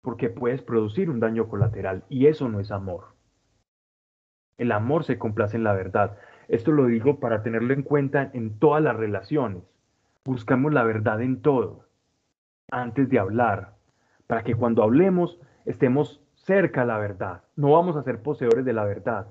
[0.00, 3.15] Porque puedes producir un daño colateral y eso no es amor.
[4.58, 6.16] El amor se complace en la verdad.
[6.48, 9.62] Esto lo digo para tenerlo en cuenta en todas las relaciones.
[10.24, 11.84] Buscamos la verdad en todo,
[12.70, 13.74] antes de hablar,
[14.26, 17.42] para que cuando hablemos estemos cerca a la verdad.
[17.54, 19.26] No vamos a ser poseedores de la verdad,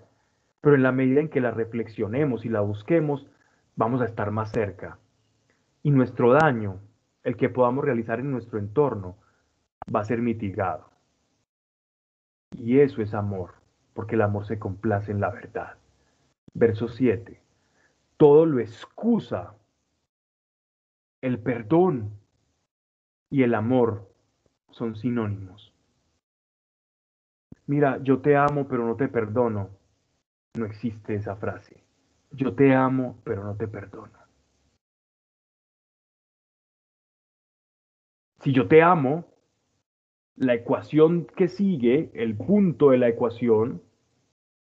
[0.62, 3.28] pero en la medida en que la reflexionemos y la busquemos,
[3.76, 5.00] vamos a estar más cerca.
[5.82, 6.80] Y nuestro daño,
[7.24, 9.18] el que podamos realizar en nuestro entorno,
[9.94, 10.90] va a ser mitigado.
[12.52, 13.65] Y eso es amor
[13.96, 15.78] porque el amor se complace en la verdad.
[16.54, 17.42] Verso 7.
[18.18, 19.56] Todo lo excusa.
[21.22, 22.12] El perdón
[23.30, 24.14] y el amor
[24.70, 25.74] son sinónimos.
[27.68, 29.70] Mira, yo te amo pero no te perdono.
[30.56, 31.82] No existe esa frase.
[32.32, 34.20] Yo te amo pero no te perdono.
[38.42, 39.26] Si yo te amo,
[40.36, 43.82] la ecuación que sigue, el punto de la ecuación,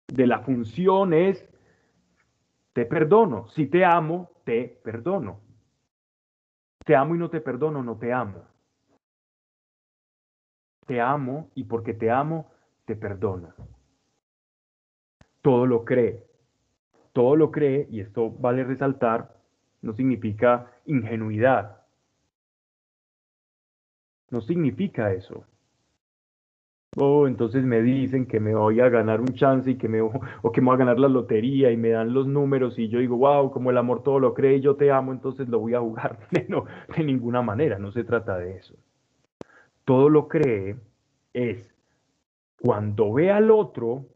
[0.08, 1.48] de la función es,
[2.72, 3.48] te perdono.
[3.48, 5.40] Si te amo, te perdono.
[6.84, 8.44] Te amo y no te perdono, no te amo.
[10.86, 12.50] Te amo y porque te amo,
[12.84, 13.54] te perdono.
[15.40, 16.26] Todo lo cree.
[17.12, 19.36] Todo lo cree, y esto vale resaltar,
[19.82, 21.82] no significa ingenuidad.
[24.30, 25.44] No significa eso.
[26.96, 30.00] Oh, entonces me dicen que me voy a ganar un chance y que me,
[30.42, 32.98] o que me voy a ganar la lotería y me dan los números y yo
[33.00, 35.74] digo, wow, como el amor todo lo cree y yo te amo, entonces lo voy
[35.74, 36.18] a jugar.
[36.48, 36.66] No,
[36.96, 38.74] de ninguna manera, no se trata de eso.
[39.84, 40.76] Todo lo cree
[41.32, 41.74] es
[42.60, 44.06] cuando ve al otro,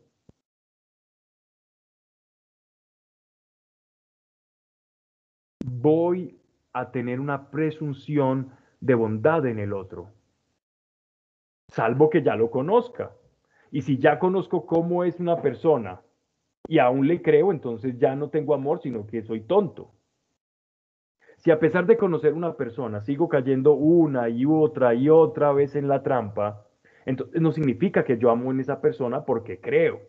[5.64, 6.39] voy
[6.72, 8.51] a tener una presunción
[8.81, 10.12] de bondad en el otro
[11.69, 13.12] salvo que ya lo conozca.
[13.71, 16.01] Y si ya conozco cómo es una persona
[16.66, 19.91] y aún le creo, entonces ya no tengo amor, sino que soy tonto.
[21.37, 25.77] Si a pesar de conocer una persona sigo cayendo una y otra y otra vez
[25.77, 26.66] en la trampa,
[27.07, 30.01] entonces no significa que yo amo en esa persona porque creo.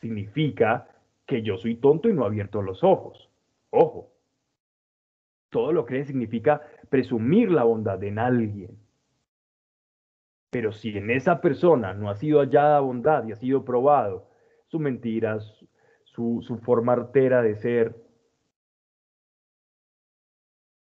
[0.00, 0.88] Significa
[1.26, 3.28] que yo soy tonto y no abierto los ojos.
[3.70, 4.12] Ojo.
[5.50, 8.78] Todo lo que significa presumir la bondad en alguien.
[10.50, 14.28] Pero si en esa persona no ha sido hallada bondad y ha sido probado
[14.68, 15.38] su mentira,
[16.04, 17.96] su, forma artera de ser,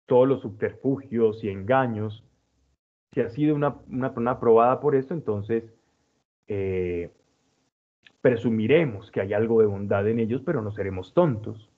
[0.06, 2.24] todos los subterfugios y engaños,
[3.12, 5.64] si ha sido una, persona probada por esto, entonces
[6.46, 7.12] eh,
[8.20, 11.68] presumiremos que hay algo de bondad en ellos, pero no seremos tontos.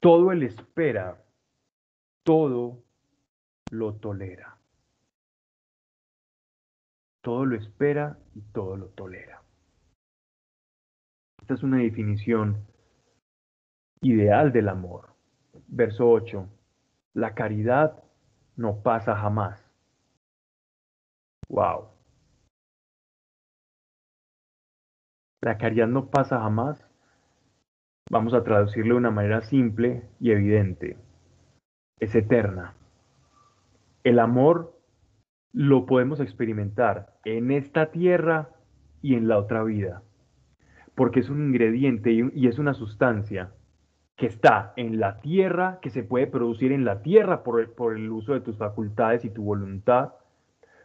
[0.00, 1.22] Todo él espera,
[2.24, 2.82] todo
[3.70, 4.59] lo tolera
[7.22, 9.42] todo lo espera y todo lo tolera.
[11.40, 12.66] Esta es una definición
[14.02, 15.08] ideal del amor.
[15.66, 16.48] Verso 8.
[17.14, 18.02] La caridad
[18.56, 19.60] no pasa jamás.
[21.48, 21.88] Wow.
[25.42, 26.86] La caridad no pasa jamás.
[28.10, 30.98] Vamos a traducirlo de una manera simple y evidente.
[31.98, 32.74] Es eterna.
[34.04, 34.79] El amor
[35.52, 38.50] lo podemos experimentar en esta tierra
[39.02, 40.02] y en la otra vida,
[40.94, 43.52] porque es un ingrediente y es una sustancia
[44.20, 47.96] que está en la tierra, que se puede producir en la tierra por el, por
[47.96, 50.10] el uso de tus facultades y tu voluntad,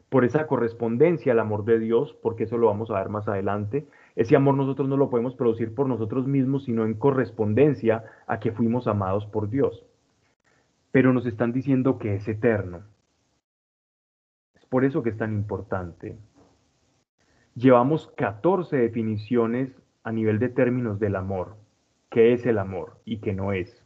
[0.07, 3.87] por esa correspondencia al amor de Dios, porque eso lo vamos a ver más adelante.
[4.15, 8.53] Ese amor nosotros no lo podemos producir por nosotros mismos, sino en correspondencia a que
[8.53, 9.85] fuimos amados por Dios.
[10.93, 12.83] Pero nos están diciendo que es eterno,
[14.75, 16.17] por eso que es tan importante.
[17.53, 19.73] Llevamos 14 definiciones
[20.03, 21.55] a nivel de términos del amor.
[22.09, 23.85] ¿Qué es el amor y qué no es?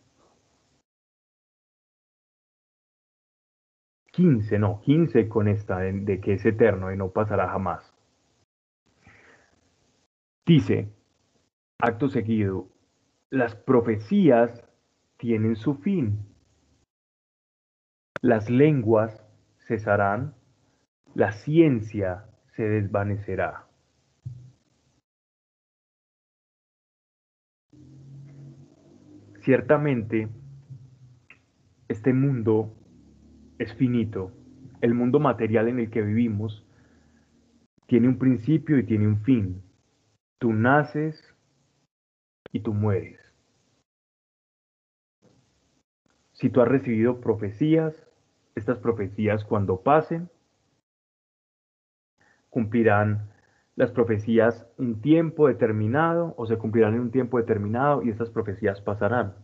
[4.14, 7.94] 15, no, 15 con esta de, de que es eterno y no pasará jamás.
[10.44, 10.92] Dice,
[11.78, 12.68] acto seguido,
[13.30, 14.68] las profecías
[15.18, 16.18] tienen su fin.
[18.24, 19.24] Las lenguas
[19.68, 20.39] cesarán,
[21.16, 23.66] la ciencia se desvanecerá.
[29.42, 30.30] Ciertamente,
[31.88, 32.76] este mundo
[33.58, 34.32] es finito.
[34.82, 36.66] El mundo material en el que vivimos
[37.88, 39.64] tiene un principio y tiene un fin.
[40.40, 41.36] Tú naces
[42.52, 43.20] y tú mueres.
[46.34, 47.94] Si tú has recibido profecías,
[48.56, 50.30] estas profecías cuando pasen,
[52.50, 53.30] cumplirán
[53.76, 58.82] las profecías un tiempo determinado o se cumplirán en un tiempo determinado y estas profecías
[58.82, 59.36] pasarán.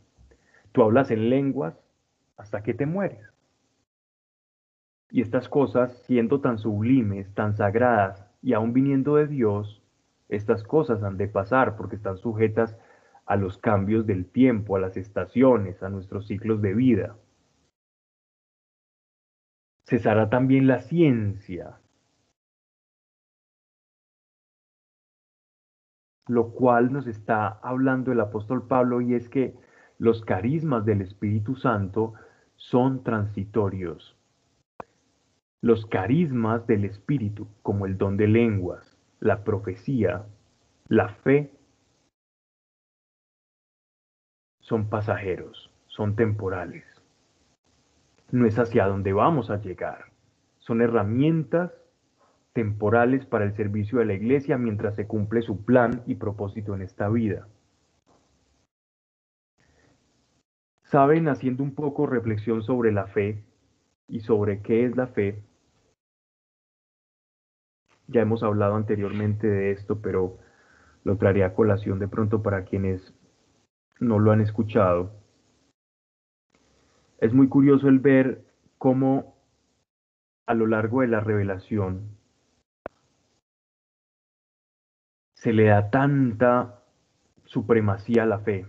[0.71, 1.79] Tú hablas en lenguas
[2.35, 3.31] hasta que te mueres.
[5.09, 9.81] Y estas cosas, siendo tan sublimes, tan sagradas y aún viniendo de Dios,
[10.27, 12.77] estas cosas han de pasar porque están sujetas
[13.25, 17.15] a los cambios del tiempo, a las estaciones, a nuestros ciclos de vida.
[19.85, 21.79] Cesará también la ciencia,
[26.27, 29.55] lo cual nos está hablando el apóstol Pablo y es que
[29.97, 32.13] los carismas del Espíritu Santo
[32.55, 34.17] son transitorios.
[35.61, 40.25] Los carismas del Espíritu, como el don de lenguas, la profecía,
[40.87, 41.51] la fe,
[44.59, 46.83] son pasajeros, son temporales.
[48.31, 50.11] No es hacia donde vamos a llegar.
[50.59, 51.71] Son herramientas
[52.55, 56.83] temporales para el servicio de la iglesia mientras se cumple su plan y propósito en
[56.83, 57.49] esta vida.
[60.85, 63.43] Saben, haciendo un poco reflexión sobre la fe
[64.07, 65.43] y sobre qué es la fe,
[68.07, 70.37] ya hemos hablado anteriormente de esto, pero
[71.03, 73.13] lo traeré a colación de pronto para quienes
[73.99, 75.11] no lo han escuchado.
[77.17, 78.45] Es muy curioso el ver
[78.77, 79.35] cómo
[80.47, 82.14] a lo largo de la revelación
[85.45, 86.81] se le da tanta
[87.43, 88.65] supremacía a la fe.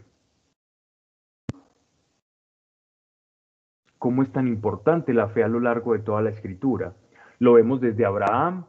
[3.97, 6.93] ¿Cómo es tan importante la fe a lo largo de toda la escritura?
[7.39, 8.67] Lo vemos desde Abraham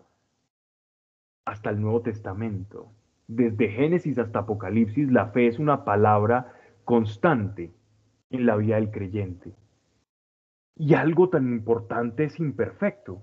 [1.43, 2.93] hasta el Nuevo Testamento.
[3.27, 6.53] Desde Génesis hasta Apocalipsis, la fe es una palabra
[6.85, 7.73] constante
[8.29, 9.53] en la vida del creyente.
[10.77, 13.21] Y algo tan importante es imperfecto.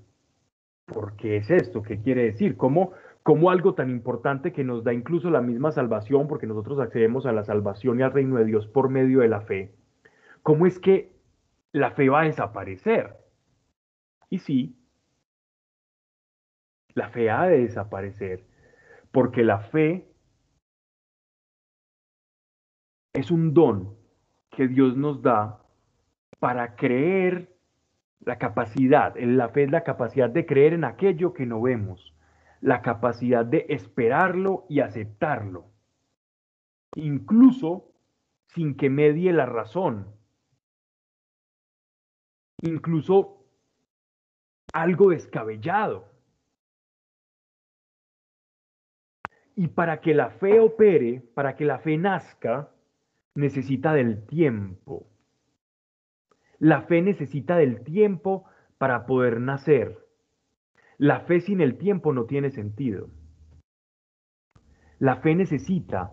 [0.85, 1.80] ¿Por qué es esto?
[1.80, 2.59] ¿Qué quiere decir?
[2.59, 2.93] ¿Cómo,
[3.25, 7.33] como algo tan importante que nos da incluso la misma salvación, porque nosotros accedemos a
[7.33, 9.75] la salvación y al reino de Dios por medio de la fe,
[10.43, 11.11] ¿cómo es que
[11.72, 13.16] la fe va a desaparecer?
[14.29, 14.77] Y sí,
[16.93, 18.45] la fe ha de desaparecer,
[19.11, 20.07] porque la fe
[23.14, 23.97] es un don
[24.51, 25.62] que Dios nos da
[26.41, 27.57] para creer
[28.20, 32.14] la capacidad, la fe es la capacidad de creer en aquello que no vemos
[32.65, 35.67] la capacidad de esperarlo y aceptarlo,
[36.97, 37.93] incluso
[38.47, 40.17] sin que medie la razón,
[42.62, 43.45] incluso
[44.73, 46.09] algo descabellado.
[49.57, 52.70] Y para que la fe opere, para que la fe nazca,
[53.35, 55.07] necesita del tiempo.
[56.61, 58.47] La fe necesita del tiempo
[58.78, 60.03] para poder nacer.
[60.99, 63.09] La fe sin el tiempo no tiene sentido.
[64.99, 66.12] La fe necesita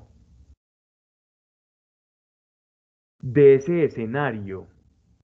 [3.22, 4.68] de ese escenario,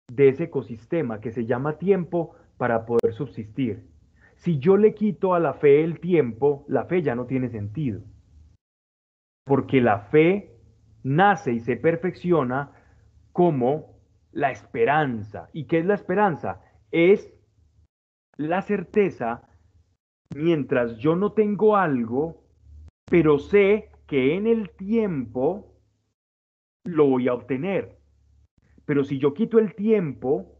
[0.08, 3.88] de ese ecosistema que se llama tiempo para poder subsistir.
[4.36, 8.02] Si yo le quito a la fe el tiempo, la fe ya no tiene sentido.
[9.46, 10.56] Porque la fe
[11.04, 12.72] nace y se perfecciona
[13.32, 13.98] como
[14.32, 15.50] la esperanza.
[15.54, 16.62] ¿Y qué es la esperanza?
[16.92, 17.34] Es
[18.36, 19.47] la certeza
[20.36, 22.44] mientras yo no tengo algo,
[23.10, 25.74] pero sé que en el tiempo
[26.86, 27.98] lo voy a obtener.
[28.86, 30.58] Pero si yo quito el tiempo,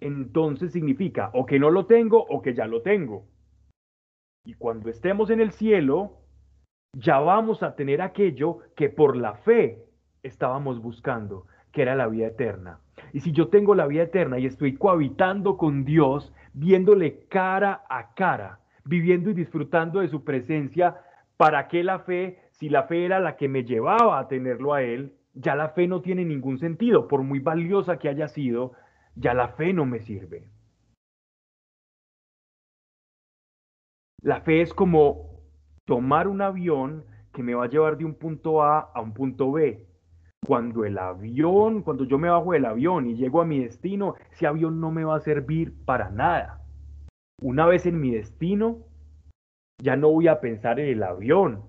[0.00, 3.26] entonces significa o que no lo tengo o que ya lo tengo.
[4.44, 6.18] Y cuando estemos en el cielo,
[6.94, 9.84] ya vamos a tener aquello que por la fe
[10.22, 12.80] estábamos buscando, que era la vida eterna.
[13.12, 18.14] Y si yo tengo la vida eterna y estoy cohabitando con Dios, viéndole cara a
[18.14, 21.00] cara, viviendo y disfrutando de su presencia,
[21.36, 22.38] ¿para qué la fe?
[22.50, 25.86] Si la fe era la que me llevaba a tenerlo a Él, ya la fe
[25.86, 28.72] no tiene ningún sentido, por muy valiosa que haya sido,
[29.14, 30.48] ya la fe no me sirve.
[34.20, 35.44] La fe es como
[35.84, 39.52] tomar un avión que me va a llevar de un punto A a un punto
[39.52, 39.86] B.
[40.44, 44.46] cuando el avión, cuando yo me bajo del avión y llego a mi destino, ese
[44.46, 46.62] avión no me va a servir para nada.
[47.42, 48.78] Una vez en mi destino,
[49.80, 51.62] ya no voy a pensar en el avión.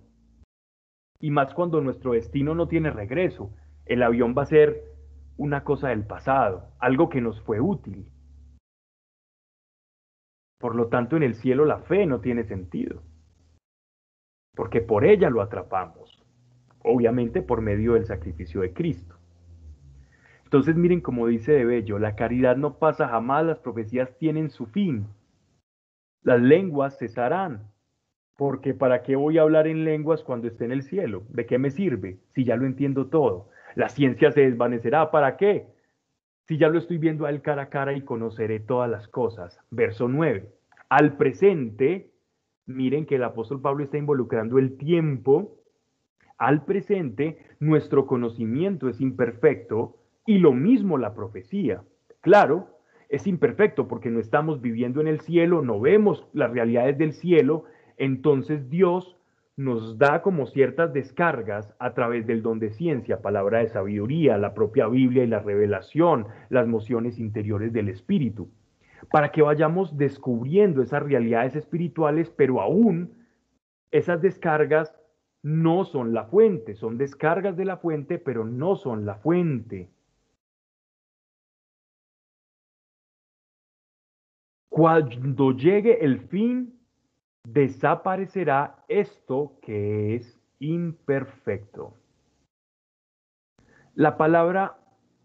[1.19, 3.51] Y más cuando nuestro destino no tiene regreso.
[3.85, 4.83] El avión va a ser
[5.37, 8.05] una cosa del pasado, algo que nos fue útil.
[10.59, 13.01] Por lo tanto, en el cielo la fe no tiene sentido,
[14.53, 16.18] porque por ella lo atrapamos,
[16.89, 19.15] obviamente por medio del sacrificio de Cristo.
[20.43, 24.65] Entonces miren como dice de Bello, la caridad no pasa jamás, las profecías tienen su
[24.65, 25.07] fin,
[26.23, 27.71] las lenguas cesarán,
[28.35, 31.23] porque ¿para qué voy a hablar en lenguas cuando esté en el cielo?
[31.29, 33.49] ¿De qué me sirve si ya lo entiendo todo?
[33.75, 35.67] La ciencia se desvanecerá, ¿para qué?
[36.49, 39.59] si ya lo estoy viendo a él cara a cara y conoceré todas las cosas.
[39.69, 40.49] Verso 9.
[40.89, 42.09] Al presente,
[42.65, 45.58] miren que el apóstol Pablo está involucrando el tiempo.
[46.39, 51.83] Al presente, nuestro conocimiento es imperfecto y lo mismo la profecía.
[52.21, 52.79] Claro,
[53.09, 57.65] es imperfecto porque no estamos viviendo en el cielo, no vemos las realidades del cielo,
[57.97, 59.17] entonces Dios
[59.57, 64.53] nos da como ciertas descargas a través del don de ciencia, palabra de sabiduría, la
[64.53, 68.49] propia Biblia y la revelación, las mociones interiores del Espíritu,
[69.11, 73.11] para que vayamos descubriendo esas realidades espirituales, pero aún
[73.91, 74.95] esas descargas
[75.43, 79.89] no son la fuente, son descargas de la fuente, pero no son la fuente.
[84.69, 86.79] Cuando llegue el fin,
[87.47, 91.93] desaparecerá esto que es imperfecto.
[93.95, 94.77] La palabra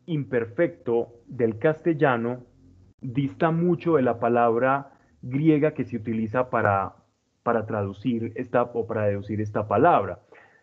[0.06, 2.44] imperfecto del castellano
[3.00, 4.92] dista mucho de la palabra
[5.22, 6.96] griega que se utiliza para,
[7.44, 10.18] para traducir esta o para deducir esta palabra.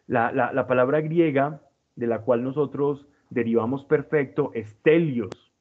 [0.08, 1.62] La, la palabra griega
[1.96, 5.54] de la cual nosotros derivamos perfecto es telios.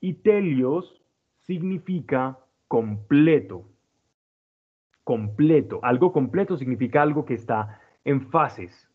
[0.00, 1.02] Y telios
[1.42, 3.66] significa completo
[5.06, 5.78] completo.
[5.84, 8.88] Algo completo significa algo que está en fases.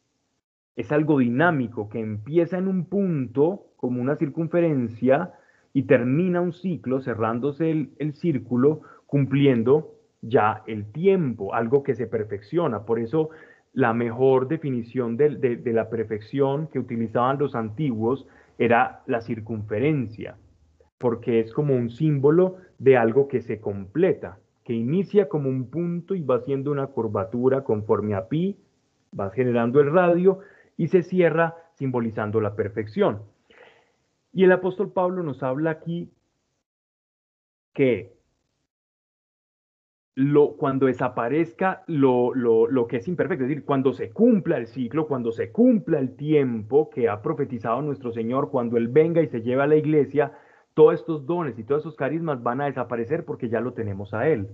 [0.76, 5.32] Es algo dinámico que empieza en un punto como una circunferencia
[5.72, 12.86] y termina un ciclo cerrándose el, círculo cumpliendo ya el tiempo, algo que se perfecciona.
[12.86, 13.30] Por eso
[13.74, 18.28] la mejor definición de, la perfección que utilizaban los antiguos
[18.58, 20.38] era la circunferencia,
[20.98, 26.16] porque es como un símbolo de algo que se completa que inicia como un punto
[26.16, 28.58] y va haciendo una curvatura conforme a pi,
[29.18, 30.40] va generando el radio
[30.78, 33.24] y se cierra simbolizando la perfección.
[34.34, 36.12] Y el apóstol Pablo nos habla aquí
[37.74, 38.14] que
[40.16, 44.68] lo, cuando desaparezca lo, lo, lo, que es imperfecto, es decir, cuando se cumpla el
[44.68, 49.28] ciclo, cuando se cumpla el tiempo que ha profetizado nuestro Señor, cuando Él venga y
[49.28, 50.34] se lleve a la iglesia,
[50.74, 54.28] todos estos dones y todos esos carismas van a desaparecer porque ya lo tenemos a
[54.28, 54.50] Él.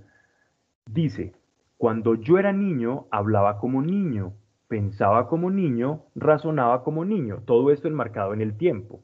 [0.85, 1.33] Dice,
[1.77, 4.33] cuando yo era niño, hablaba como niño,
[4.67, 9.01] pensaba como niño, razonaba como niño, todo esto enmarcado en el tiempo.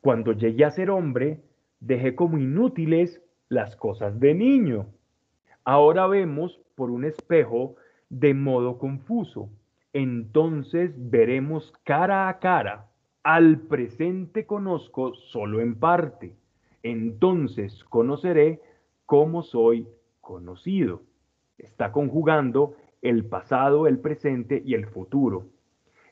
[0.00, 1.42] Cuando llegué a ser hombre,
[1.80, 4.86] dejé como inútiles las cosas de niño.
[5.66, 7.76] Ahora vemos por un espejo
[8.08, 9.50] de modo confuso.
[9.92, 12.86] Entonces veremos cara a cara
[13.26, 16.36] al presente conozco solo en parte.
[16.84, 18.62] Entonces conoceré
[19.04, 19.88] cómo soy
[20.20, 21.02] conocido.
[21.58, 25.48] Está conjugando el pasado, el presente y el futuro.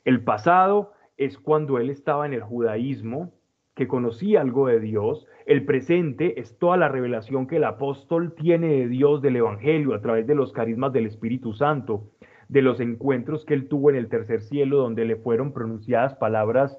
[0.05, 3.33] El pasado es cuando él estaba en el judaísmo,
[3.75, 5.27] que conocía algo de Dios.
[5.47, 10.01] El presente es toda la revelación que el apóstol tiene de Dios del Evangelio a
[10.01, 12.11] través de los carismas del Espíritu Santo,
[12.49, 16.79] de los encuentros que él tuvo en el tercer cielo, donde le fueron pronunciadas palabras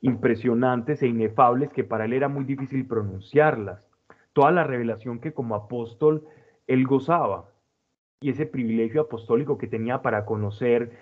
[0.00, 3.88] impresionantes e inefables que para él era muy difícil pronunciarlas.
[4.32, 6.24] Toda la revelación que como apóstol
[6.66, 7.50] él gozaba
[8.20, 10.92] y ese privilegio apostólico que tenía para conocer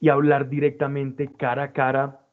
[0.00, 2.25] y hablar directamente cara a cara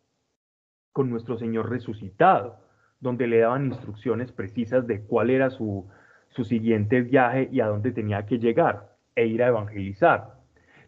[0.93, 2.57] con nuestro Señor resucitado,
[3.01, 5.89] donde le daban instrucciones precisas de cuál era su,
[6.29, 10.35] su siguiente viaje y a dónde tenía que llegar e ir a evangelizar.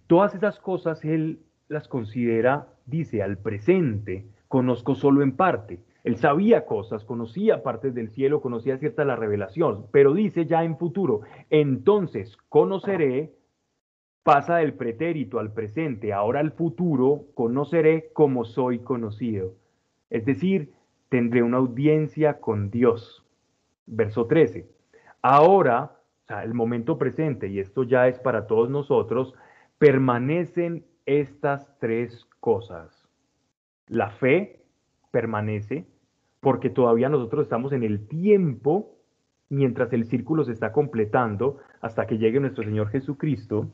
[0.07, 5.80] Todas esas cosas él las considera, dice, al presente, conozco solo en parte.
[6.03, 10.77] Él sabía cosas, conocía partes del cielo, conocía cierta la revelación, pero dice ya en
[10.77, 13.34] futuro, entonces conoceré,
[14.22, 19.53] pasa del pretérito al presente, ahora al futuro, conoceré como soy conocido.
[20.15, 20.73] Es decir,
[21.09, 23.25] tendré una audiencia con Dios.
[23.85, 24.65] Verso 13.
[25.21, 29.33] Ahora, o sea, el momento presente, y esto ya es para todos nosotros,
[29.77, 33.05] permanecen estas tres cosas
[33.87, 34.61] la fe,
[35.11, 35.85] permanece
[36.39, 38.95] porque todavía nosotros estamos en el tiempo
[39.49, 43.69] mientras el círculo se está completando hasta que llegue nuestro Señor Jesucristo.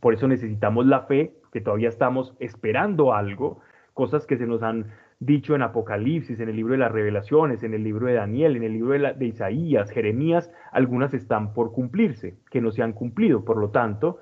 [0.00, 3.60] Por eso necesitamos la fe, que todavía estamos esperando algo,
[3.94, 7.74] cosas que se nos han dicho en Apocalipsis, en el libro de las revelaciones, en
[7.74, 12.60] el libro de Daniel, en el libro de, Isaías, Jeremías, algunas están por cumplirse, que
[12.60, 13.44] no se han cumplido.
[13.44, 14.18] Por lo tanto,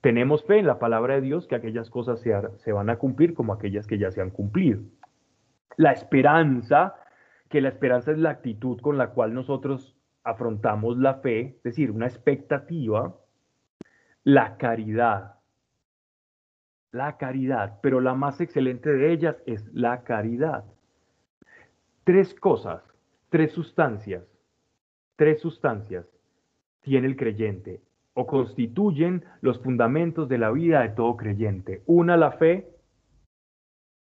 [0.00, 3.52] tenemos fe en la palabra de Dios que aquellas cosas se van a cumplir como
[3.52, 4.80] aquellas que ya se han cumplido.
[5.76, 6.94] La esperanza,
[7.48, 11.90] que la esperanza es la actitud con la cual nosotros afrontamos la fe, es decir,
[11.90, 13.14] una expectativa,
[14.24, 15.34] la caridad,
[16.94, 20.64] la caridad, pero la más excelente de ellas es la caridad.
[22.04, 22.82] Tres cosas,
[23.30, 24.24] tres sustancias,
[25.16, 26.06] tres sustancias
[26.80, 27.82] tiene el creyente
[28.14, 31.82] o constituyen los fundamentos de la vida de todo creyente.
[31.86, 32.70] Una, la fe,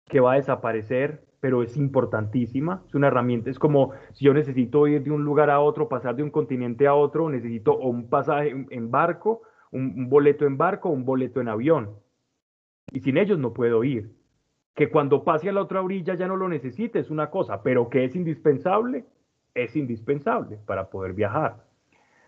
[0.07, 4.87] que va a desaparecer pero es importantísima, es una herramienta, es como si yo necesito
[4.87, 8.55] ir de un lugar a otro, pasar de un continente a otro, necesito un pasaje
[8.71, 9.43] en barco,
[9.73, 11.97] un, boleto en barco, un boleto en avión.
[12.93, 14.11] Y sin ellos no puedo ir.
[14.75, 17.89] Que cuando pase a la otra orilla ya no lo necesite es una cosa, pero
[17.89, 19.05] que es indispensable,
[19.55, 21.65] es indispensable para poder viajar.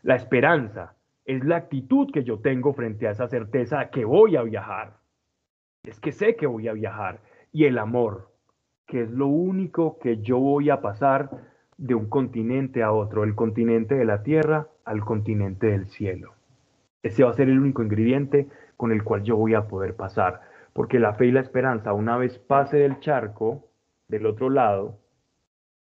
[0.02, 4.42] La esperanza es la actitud que yo tengo frente a esa certeza que voy a
[4.42, 4.98] viajar.
[5.84, 7.20] Es que sé que voy a viajar.
[7.52, 8.30] Y el amor,
[8.86, 11.30] que es lo único que yo voy a pasar
[11.76, 16.34] de un continente a otro, el continente de la tierra al continente del cielo.
[17.02, 20.42] Ese va a ser el único ingrediente con el cual yo voy a poder pasar,
[20.74, 23.70] porque la fe y la esperanza, una vez pase del charco,
[24.08, 24.98] del otro lado,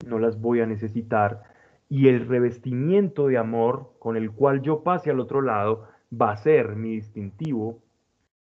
[0.07, 1.45] no las voy a necesitar,
[1.89, 6.37] y el revestimiento de amor con el cual yo pase al otro lado va a
[6.37, 7.83] ser mi distintivo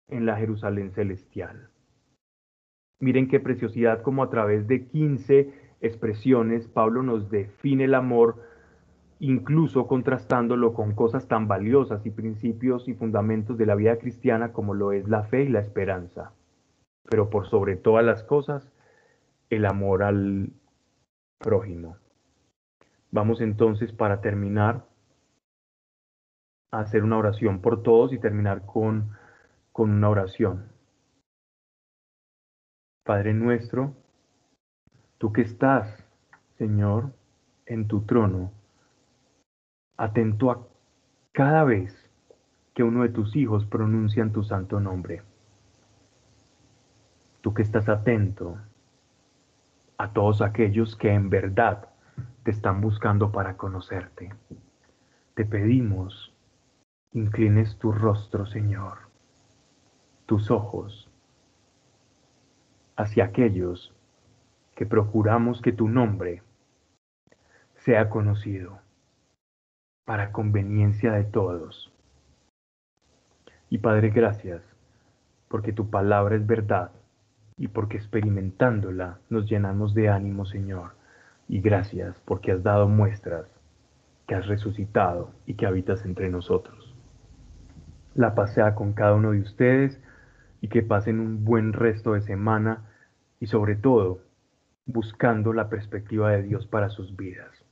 [0.08, 1.70] en la Jerusalén celestial.
[3.00, 8.42] Miren qué preciosidad como a través de 15 expresiones Pablo nos define el amor,
[9.20, 14.74] incluso contrastándolo con cosas tan valiosas y principios y fundamentos de la vida cristiana como
[14.74, 16.32] lo es la fe y la esperanza.
[17.08, 18.72] Pero por sobre todas las cosas,
[19.50, 20.50] el amor al
[21.38, 21.96] prójimo.
[23.10, 24.84] Vamos entonces para terminar
[26.72, 29.10] a hacer una oración por todos y terminar con,
[29.70, 30.72] con una oración.
[33.04, 33.94] Padre nuestro,
[35.18, 36.04] tú que estás,
[36.56, 37.12] Señor,
[37.66, 38.50] en tu trono,
[39.96, 40.66] atento a
[41.32, 42.10] cada vez
[42.74, 45.22] que uno de tus hijos pronuncian tu santo nombre.
[47.40, 48.58] Tú que estás atento
[49.98, 51.88] a todos aquellos que en verdad
[52.42, 54.34] te están buscando para conocerte.
[55.34, 56.34] Te pedimos,
[57.12, 58.98] inclines tu rostro, Señor,
[60.26, 61.10] tus ojos
[62.96, 63.94] hacia aquellos
[64.74, 66.42] que procuramos que tu nombre
[67.74, 68.83] sea conocido
[70.04, 71.92] para conveniencia de todos.
[73.70, 74.62] Y Padre, gracias
[75.48, 76.90] porque tu palabra es verdad
[77.56, 80.92] y porque experimentándola nos llenamos de ánimo, Señor.
[81.48, 83.46] Y gracias porque has dado muestras
[84.26, 86.94] que has resucitado y que habitas entre nosotros.
[88.14, 90.00] La paz sea con cada uno de ustedes
[90.60, 92.90] y que pasen un buen resto de semana
[93.40, 94.20] y sobre todo
[94.86, 97.63] buscando la perspectiva de Dios para sus vidas.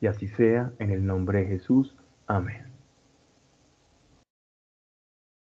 [0.00, 1.96] Y así sea en el nombre de Jesús.
[2.26, 2.67] Amén.